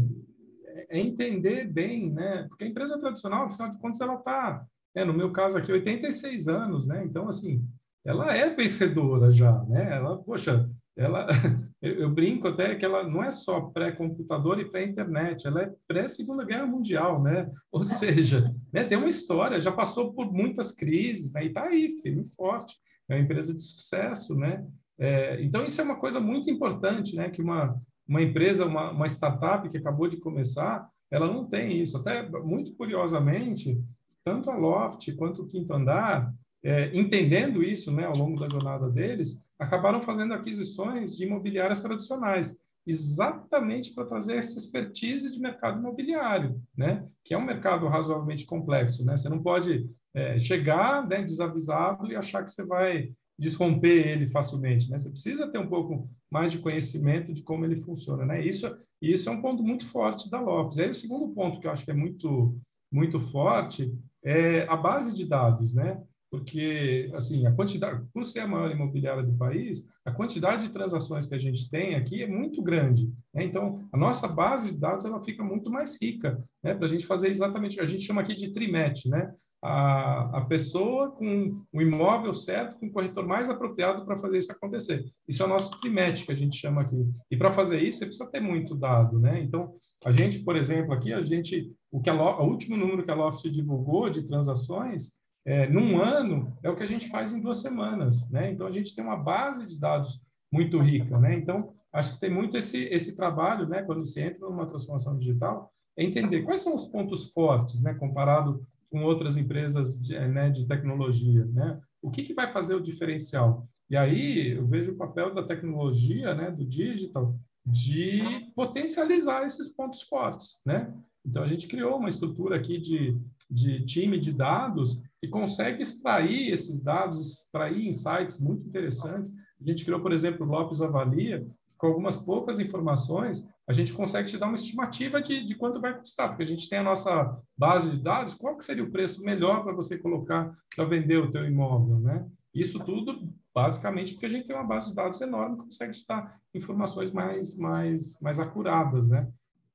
é, 0.65 0.99
entender 0.99 1.67
bem, 1.67 2.11
né? 2.11 2.45
Porque 2.47 2.63
a 2.63 2.67
empresa 2.67 2.97
tradicional, 2.97 3.45
afinal 3.45 3.69
de 3.69 3.77
contas, 3.77 4.01
ela 4.01 4.15
está, 4.15 4.65
né, 4.95 5.03
no 5.03 5.13
meu 5.13 5.31
caso 5.31 5.57
aqui, 5.57 5.71
86 5.71 6.47
anos, 6.47 6.87
né? 6.87 7.03
Então, 7.05 7.27
assim, 7.27 7.63
ela 8.03 8.35
é 8.35 8.49
vencedora 8.49 9.31
já, 9.31 9.63
né? 9.65 9.95
Ela, 9.95 10.17
poxa, 10.17 10.69
ela, 10.95 11.27
eu, 11.81 11.93
eu 11.93 12.09
brinco 12.09 12.47
até 12.47 12.75
que 12.75 12.85
ela 12.85 13.07
não 13.07 13.23
é 13.23 13.29
só 13.29 13.61
pré-computador 13.61 14.59
e 14.59 14.69
pré-internet, 14.69 15.47
ela 15.47 15.63
é 15.63 15.73
pré-segunda 15.87 16.45
guerra 16.45 16.65
mundial, 16.65 17.21
né? 17.21 17.49
Ou 17.71 17.83
seja, 17.83 18.53
né, 18.71 18.83
tem 18.83 18.97
uma 18.97 19.07
história, 19.07 19.61
já 19.61 19.71
passou 19.71 20.13
por 20.13 20.31
muitas 20.31 20.71
crises, 20.71 21.31
né? 21.33 21.43
E 21.43 21.47
está 21.47 21.65
aí, 21.65 21.99
firme 22.01 22.25
forte, 22.35 22.75
é 23.09 23.15
uma 23.15 23.21
empresa 23.21 23.53
de 23.53 23.61
sucesso, 23.61 24.35
né? 24.35 24.65
É, 24.99 25.43
então 25.43 25.65
isso 25.65 25.81
é 25.81 25.83
uma 25.83 25.99
coisa 25.99 26.19
muito 26.19 26.49
importante, 26.49 27.15
né? 27.15 27.29
Que 27.29 27.41
uma 27.41 27.79
uma 28.07 28.21
empresa, 28.21 28.65
uma, 28.65 28.91
uma 28.91 29.07
startup 29.07 29.67
que 29.69 29.77
acabou 29.77 30.07
de 30.07 30.17
começar, 30.17 30.87
ela 31.09 31.27
não 31.27 31.47
tem 31.47 31.81
isso. 31.81 31.97
Até 31.97 32.27
muito 32.41 32.75
curiosamente, 32.75 33.81
tanto 34.23 34.49
a 34.49 34.57
Loft 34.57 35.11
quanto 35.15 35.43
o 35.43 35.47
Quinto 35.47 35.73
Andar 35.73 36.33
é, 36.63 36.97
entendendo 36.97 37.61
isso 37.61 37.91
né, 37.91 38.05
ao 38.05 38.15
longo 38.15 38.39
da 38.39 38.47
jornada 38.47 38.89
deles, 38.89 39.41
acabaram 39.59 40.01
fazendo 40.01 40.33
aquisições 40.33 41.15
de 41.15 41.25
imobiliárias 41.25 41.81
tradicionais, 41.81 42.57
exatamente 42.87 43.93
para 43.93 44.05
trazer 44.05 44.37
essa 44.37 44.57
expertise 44.57 45.31
de 45.31 45.39
mercado 45.39 45.79
imobiliário, 45.79 46.61
né, 46.75 47.05
que 47.23 47.33
é 47.33 47.37
um 47.37 47.45
mercado 47.45 47.87
razoavelmente 47.87 48.45
complexo. 48.45 49.03
Né? 49.03 49.17
Você 49.17 49.27
não 49.27 49.41
pode 49.41 49.89
é, 50.13 50.37
chegar 50.37 51.07
né, 51.07 51.23
desavisado 51.23 52.11
e 52.11 52.15
achar 52.15 52.43
que 52.43 52.51
você 52.51 52.65
vai 52.65 53.11
desromper 53.37 54.07
ele 54.07 54.27
facilmente. 54.27 54.89
Né? 54.89 54.97
Você 54.97 55.09
precisa 55.09 55.47
ter 55.47 55.57
um 55.57 55.67
pouco 55.67 56.07
mais 56.31 56.51
de 56.51 56.59
conhecimento 56.59 57.33
de 57.33 57.41
como 57.41 57.65
ele 57.65 57.81
funciona. 57.81 58.25
Né? 58.25 58.45
Isso, 58.45 58.71
isso 59.01 59.27
é 59.27 59.31
um 59.31 59.41
ponto 59.41 59.63
muito 59.63 59.85
forte 59.85 60.29
da 60.29 60.39
Lopes. 60.39 60.77
E 60.77 60.83
aí, 60.83 60.89
o 60.89 60.93
segundo 60.93 61.33
ponto 61.33 61.59
que 61.59 61.67
eu 61.67 61.71
acho 61.71 61.85
que 61.85 61.91
é 61.91 61.95
muito, 61.95 62.57
muito 62.91 63.19
forte 63.19 63.93
é 64.23 64.63
a 64.63 64.75
base 64.75 65.15
de 65.15 65.25
dados. 65.25 65.73
Né? 65.73 66.01
porque 66.33 67.11
assim 67.13 67.45
a 67.45 67.51
quantidade, 67.51 68.03
por 68.11 68.25
ser 68.25 68.39
a 68.39 68.47
maior 68.47 68.71
imobiliária 68.71 69.21
do 69.21 69.37
país, 69.37 69.87
a 70.03 70.11
quantidade 70.11 70.65
de 70.65 70.73
transações 70.73 71.27
que 71.27 71.35
a 71.35 71.37
gente 71.37 71.69
tem 71.69 71.93
aqui 71.93 72.23
é 72.23 72.27
muito 72.27 72.59
grande. 72.59 73.05
Né? 73.31 73.43
Então, 73.43 73.87
a 73.91 73.97
nossa 73.97 74.27
base 74.27 74.73
de 74.73 74.79
dados 74.79 75.05
ela 75.05 75.23
fica 75.23 75.43
muito 75.43 75.69
mais 75.69 76.01
rica, 76.01 76.43
né? 76.63 76.73
para 76.73 76.85
a 76.85 76.89
gente 76.89 77.05
fazer 77.05 77.29
exatamente 77.29 77.79
a 77.79 77.85
gente 77.85 78.03
chama 78.03 78.21
aqui 78.21 78.33
de 78.33 78.51
trimete, 78.51 79.09
né? 79.09 79.31
A, 79.65 80.39
a 80.39 80.41
pessoa 80.41 81.11
com 81.11 81.63
o 81.71 81.81
imóvel 81.81 82.33
certo, 82.33 82.77
com 82.77 82.87
o 82.87 82.91
corretor 82.91 83.25
mais 83.25 83.49
apropriado 83.49 84.05
para 84.05 84.17
fazer 84.17 84.37
isso 84.37 84.51
acontecer. 84.51 85.05
Isso 85.25 85.41
é 85.41 85.45
o 85.45 85.49
nosso 85.49 85.71
trimete 85.79 86.25
que 86.25 86.33
a 86.33 86.35
gente 86.35 86.57
chama 86.57 86.81
aqui. 86.81 87.01
E 87.31 87.37
para 87.37 87.49
fazer 87.49 87.81
isso, 87.81 87.99
você 87.99 88.05
precisa 88.05 88.29
ter 88.29 88.41
muito 88.41 88.75
dado, 88.75 89.17
né? 89.19 89.41
Então, 89.41 89.71
a 90.05 90.11
gente, 90.11 90.39
por 90.39 90.57
exemplo, 90.57 90.93
aqui 90.93 91.13
a 91.13 91.21
gente, 91.21 91.71
o 91.89 92.01
que 92.01 92.09
a, 92.09 92.13
o 92.13 92.45
último 92.45 92.75
número 92.75 93.03
que 93.03 93.11
a 93.11 93.15
Loft 93.15 93.49
divulgou 93.49 94.09
de 94.09 94.27
transações 94.27 95.13
é, 95.45 95.67
num 95.67 95.97
ano 96.01 96.57
é 96.61 96.69
o 96.69 96.75
que 96.75 96.83
a 96.83 96.87
gente 96.87 97.09
faz 97.09 97.33
em 97.33 97.41
duas 97.41 97.61
semanas, 97.61 98.29
né? 98.29 98.51
Então 98.51 98.67
a 98.67 98.71
gente 98.71 98.95
tem 98.95 99.03
uma 99.03 99.17
base 99.17 99.65
de 99.65 99.79
dados 99.79 100.21
muito 100.51 100.77
rica, 100.79 101.17
né? 101.17 101.35
Então 101.35 101.73
acho 101.91 102.13
que 102.13 102.19
tem 102.19 102.29
muito 102.29 102.57
esse 102.57 102.85
esse 102.85 103.15
trabalho, 103.15 103.67
né? 103.67 103.83
Quando 103.83 104.05
se 104.05 104.21
entra 104.21 104.39
numa 104.41 104.67
transformação 104.67 105.17
digital, 105.17 105.71
é 105.97 106.03
entender 106.03 106.43
quais 106.43 106.61
são 106.61 106.73
os 106.73 106.85
pontos 106.87 107.31
fortes, 107.33 107.81
né? 107.81 107.93
Comparado 107.93 108.65
com 108.93 109.03
outras 109.03 109.37
empresas 109.37 109.99
de, 109.99 110.13
né, 110.29 110.51
de 110.51 110.67
tecnologia, 110.67 111.45
né? 111.45 111.81
O 111.99 112.11
que 112.11 112.21
que 112.21 112.33
vai 112.33 112.53
fazer 112.53 112.75
o 112.75 112.81
diferencial? 112.81 113.67
E 113.89 113.97
aí 113.97 114.51
eu 114.51 114.67
vejo 114.67 114.91
o 114.91 114.97
papel 114.97 115.33
da 115.33 115.41
tecnologia, 115.41 116.35
né? 116.35 116.51
Do 116.51 116.63
digital 116.63 117.35
de 117.65 118.21
potencializar 118.55 119.43
esses 119.45 119.69
pontos 119.69 120.03
fortes, 120.03 120.61
né? 120.63 120.93
Então 121.25 121.41
a 121.41 121.47
gente 121.47 121.67
criou 121.67 121.97
uma 121.97 122.09
estrutura 122.09 122.55
aqui 122.55 122.77
de 122.77 123.19
de 123.49 123.83
time 123.85 124.19
de 124.19 124.31
dados 124.31 125.01
e 125.21 125.27
consegue 125.27 125.83
extrair 125.83 126.51
esses 126.51 126.81
dados, 126.81 127.19
extrair 127.19 127.87
insights 127.87 128.39
muito 128.39 128.65
interessantes. 128.65 129.31
A 129.61 129.63
gente 129.63 129.85
criou, 129.85 130.01
por 130.01 130.11
exemplo, 130.11 130.45
o 130.45 130.49
Lopes 130.49 130.81
Avalia, 130.81 131.45
com 131.77 131.87
algumas 131.87 132.17
poucas 132.17 132.59
informações, 132.59 133.47
a 133.67 133.73
gente 133.73 133.93
consegue 133.93 134.29
te 134.29 134.37
dar 134.37 134.47
uma 134.47 134.55
estimativa 134.55 135.21
de, 135.21 135.45
de 135.45 135.55
quanto 135.55 135.79
vai 135.79 135.97
custar, 135.97 136.29
porque 136.29 136.43
a 136.43 136.45
gente 136.45 136.69
tem 136.69 136.79
a 136.79 136.83
nossa 136.83 137.37
base 137.57 137.91
de 137.91 138.01
dados, 138.01 138.33
qual 138.33 138.57
que 138.57 138.65
seria 138.65 138.83
o 138.83 138.91
preço 138.91 139.23
melhor 139.23 139.63
para 139.63 139.73
você 139.73 139.97
colocar 139.97 140.53
para 140.75 140.85
vender 140.85 141.17
o 141.17 141.31
teu 141.31 141.45
imóvel, 141.45 141.99
né? 141.99 142.25
Isso 142.53 142.79
tudo 142.83 143.33
basicamente 143.53 144.13
porque 144.13 144.25
a 144.25 144.29
gente 144.29 144.47
tem 144.47 144.55
uma 144.55 144.65
base 144.65 144.89
de 144.89 144.95
dados 144.95 145.21
enorme 145.21 145.57
que 145.57 145.63
consegue 145.63 145.93
te 145.93 146.05
dar 146.07 146.39
informações 146.53 147.11
mais, 147.11 147.57
mais, 147.57 148.19
mais 148.21 148.39
acuradas, 148.39 149.07
né? 149.07 149.27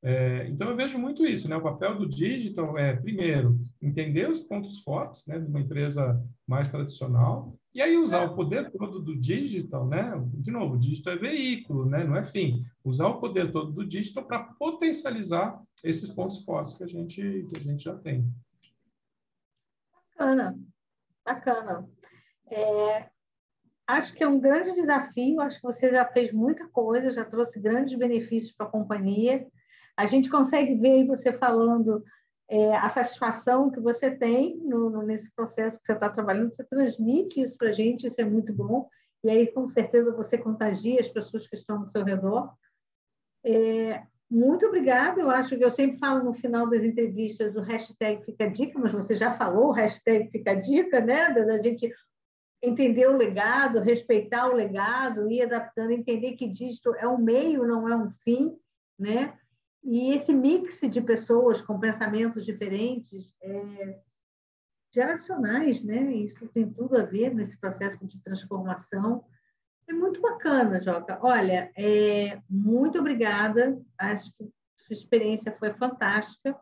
É, 0.03 0.47
então, 0.49 0.69
eu 0.69 0.77
vejo 0.77 0.99
muito 0.99 1.27
isso, 1.27 1.49
né? 1.49 1.57
O 1.57 1.63
papel 1.63 1.99
do 1.99 2.09
digital 2.09 2.79
é, 2.79 2.95
primeiro, 2.95 3.59
entender 3.83 4.29
os 4.29 4.41
pontos 4.41 4.81
fortes 4.81 5.27
né, 5.27 5.39
de 5.39 5.49
uma 5.49 5.61
empresa 5.61 6.23
mais 6.47 6.71
tradicional 6.71 7.58
e 7.75 7.83
aí 7.83 7.97
usar 7.97 8.25
o 8.25 8.35
poder 8.35 8.71
todo 8.73 9.01
do 9.01 9.17
digital, 9.17 9.87
né? 9.87 10.13
De 10.35 10.51
novo, 10.51 10.75
o 10.75 10.79
digital 10.79 11.15
é 11.15 11.19
veículo, 11.19 11.87
né? 11.87 12.03
Não 12.03 12.17
é 12.17 12.25
fim. 12.25 12.65
Usar 12.85 13.09
o 13.09 13.21
poder 13.21 13.53
todo 13.53 13.71
do 13.71 13.87
digital 13.87 14.25
para 14.25 14.45
potencializar 14.59 15.63
esses 15.85 16.09
pontos 16.09 16.45
fortes 16.45 16.75
que 16.75 16.85
a 16.85 16.87
gente, 16.87 17.21
que 17.21 17.59
a 17.59 17.63
gente 17.63 17.85
já 17.85 17.95
tem. 17.97 18.27
Bacana, 20.17 20.59
bacana. 21.25 21.89
É, 22.51 23.09
acho 23.87 24.15
que 24.15 24.25
é 24.25 24.29
um 24.29 24.41
grande 24.41 24.73
desafio, 24.73 25.41
acho 25.41 25.59
que 25.59 25.67
você 25.67 25.91
já 25.91 26.05
fez 26.05 26.33
muita 26.33 26.67
coisa, 26.69 27.13
já 27.13 27.25
trouxe 27.25 27.61
grandes 27.61 27.97
benefícios 27.97 28.53
para 28.53 28.67
a 28.67 28.71
companhia, 28.71 29.47
a 29.97 30.07
gente 30.07 30.31
consegue 30.31 30.75
ver 30.75 30.93
aí 30.93 31.07
você 31.07 31.33
falando 31.33 32.03
é, 32.51 32.75
a 32.77 32.89
satisfação 32.89 33.71
que 33.71 33.79
você 33.79 34.11
tem 34.11 34.57
no, 34.59 34.89
no, 34.89 35.03
nesse 35.03 35.31
processo 35.35 35.79
que 35.79 35.87
você 35.87 35.93
está 35.93 36.09
trabalhando, 36.09 36.55
você 36.55 36.65
transmite 36.65 37.41
isso 37.41 37.57
para 37.59 37.69
a 37.69 37.73
gente, 37.73 38.07
isso 38.07 38.21
é 38.21 38.25
muito 38.25 38.53
bom, 38.53 38.89
e 39.23 39.31
aí 39.31 39.47
com 39.47 39.69
certeza 39.69 40.15
você 40.15 40.39
contagia 40.39 41.01
as 41.01 41.09
pessoas 41.09 41.47
que 41.47 41.57
estão 41.57 41.81
ao 41.81 41.89
seu 41.89 42.03
redor. 42.05 42.53
É, 43.45 44.03
muito 44.31 44.67
obrigada, 44.67 45.21
eu 45.21 45.31
acho 45.31 45.57
que 45.57 45.65
eu 45.65 45.71
sempre 45.71 45.99
falo 45.99 46.25
no 46.25 46.35
final 46.35 46.69
das 46.69 46.83
entrevistas 46.83 47.55
o 47.55 47.61
hashtag 47.61 48.25
fica 48.25 48.49
dica, 48.49 48.79
mas 48.79 48.93
você 48.93 49.15
já 49.15 49.35
falou 49.35 49.69
o 49.69 49.73
hashtag 49.73 50.31
fica 50.31 50.55
dica, 50.55 51.01
né, 51.01 51.33
da 51.33 51.59
gente 51.59 51.93
entender 52.63 53.07
o 53.09 53.17
legado, 53.17 53.81
respeitar 53.81 54.49
o 54.49 54.55
legado, 54.55 55.31
ir 55.31 55.43
adaptando, 55.43 55.93
entender 55.93 56.33
que 56.33 56.49
dígito 56.49 56.95
é 56.97 57.07
um 57.07 57.19
meio, 57.19 57.67
não 57.67 57.89
é 57.89 57.97
um 57.97 58.11
fim, 58.25 58.59
né? 58.99 59.39
E 59.85 60.13
esse 60.13 60.35
mix 60.35 60.81
de 60.81 61.01
pessoas 61.01 61.61
com 61.61 61.79
pensamentos 61.79 62.45
diferentes, 62.45 63.35
é, 63.43 64.01
geracionais, 64.95 65.83
né? 65.83 66.13
Isso 66.15 66.47
tem 66.49 66.71
tudo 66.71 66.97
a 66.97 67.05
ver 67.05 67.35
nesse 67.35 67.59
processo 67.59 68.07
de 68.07 68.21
transformação. 68.23 69.25
É 69.89 69.93
muito 69.93 70.21
bacana, 70.21 70.81
Joca. 70.81 71.19
Olha, 71.23 71.71
é, 71.77 72.41
muito 72.49 72.99
obrigada. 72.99 73.81
Acho 73.99 74.31
que 74.37 74.51
sua 74.77 74.95
experiência 74.95 75.57
foi 75.59 75.73
fantástica. 75.75 76.59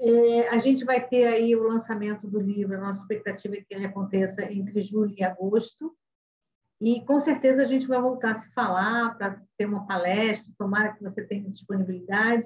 É, 0.00 0.48
a 0.48 0.58
gente 0.58 0.84
vai 0.84 1.06
ter 1.06 1.26
aí 1.26 1.54
o 1.54 1.62
lançamento 1.62 2.26
do 2.28 2.40
livro, 2.40 2.76
a 2.76 2.80
nossa 2.80 3.00
expectativa 3.00 3.56
é 3.56 3.60
que 3.60 3.74
ele 3.74 3.86
aconteça 3.86 4.42
entre 4.50 4.82
julho 4.82 5.14
e 5.16 5.22
agosto. 5.22 5.96
E 6.82 7.00
com 7.04 7.20
certeza 7.20 7.62
a 7.62 7.66
gente 7.66 7.86
vai 7.86 8.02
voltar 8.02 8.32
a 8.32 8.34
se 8.34 8.52
falar 8.52 9.16
para 9.16 9.40
ter 9.56 9.66
uma 9.66 9.86
palestra, 9.86 10.52
tomara 10.58 10.92
que 10.92 11.00
você 11.00 11.24
tenha 11.24 11.48
disponibilidade, 11.48 12.44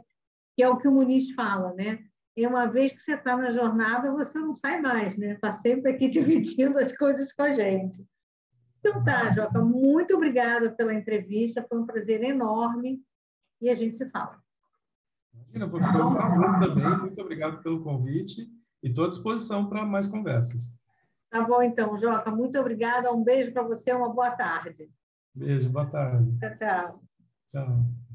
que 0.55 0.62
é 0.62 0.68
o 0.68 0.76
que 0.76 0.87
o 0.87 0.93
Muniz 0.93 1.30
fala, 1.32 1.72
né? 1.72 2.05
E 2.37 2.47
uma 2.47 2.66
vez 2.66 2.93
que 2.93 3.01
você 3.01 3.14
está 3.14 3.34
na 3.34 3.51
jornada, 3.51 4.12
você 4.12 4.39
não 4.39 4.55
sai 4.55 4.78
mais, 4.82 5.16
né? 5.16 5.32
Está 5.32 5.55
sempre 5.55 5.91
aqui 5.91 6.07
dividindo 6.11 6.78
as 6.78 6.95
coisas 6.95 7.32
com 7.32 7.45
a 7.45 7.55
gente. 7.55 8.07
Então 8.78 9.03
tá, 9.03 9.32
Joca, 9.32 9.59
muito 9.64 10.14
obrigada 10.14 10.70
pela 10.70 10.93
entrevista, 10.93 11.64
foi 11.66 11.78
um 11.78 11.87
prazer 11.87 12.22
enorme 12.22 13.03
e 13.59 13.70
a 13.70 13.74
gente 13.74 13.97
se 13.97 14.05
fala. 14.11 14.39
Imagina, 15.32 15.70
foi 15.70 15.80
um 15.80 16.14
prazer 16.14 16.59
também, 16.61 16.99
muito 16.99 17.20
obrigado 17.22 17.62
pelo 17.62 17.82
convite 17.82 18.47
e 18.82 18.89
estou 18.89 19.07
à 19.07 19.09
disposição 19.09 19.66
para 19.66 19.82
mais 19.87 20.07
conversas. 20.07 20.76
Tá 21.30 21.42
bom, 21.42 21.62
então, 21.62 21.98
Joca. 21.98 22.30
Muito 22.30 22.58
obrigada. 22.58 23.12
Um 23.12 23.22
beijo 23.22 23.52
para 23.52 23.62
você. 23.62 23.92
Uma 23.92 24.12
boa 24.12 24.30
tarde. 24.30 24.90
Beijo, 25.34 25.68
boa 25.68 25.86
tarde. 25.86 26.38
Tchau, 26.38 26.56
tchau. 26.56 27.02
Tchau. 27.52 28.05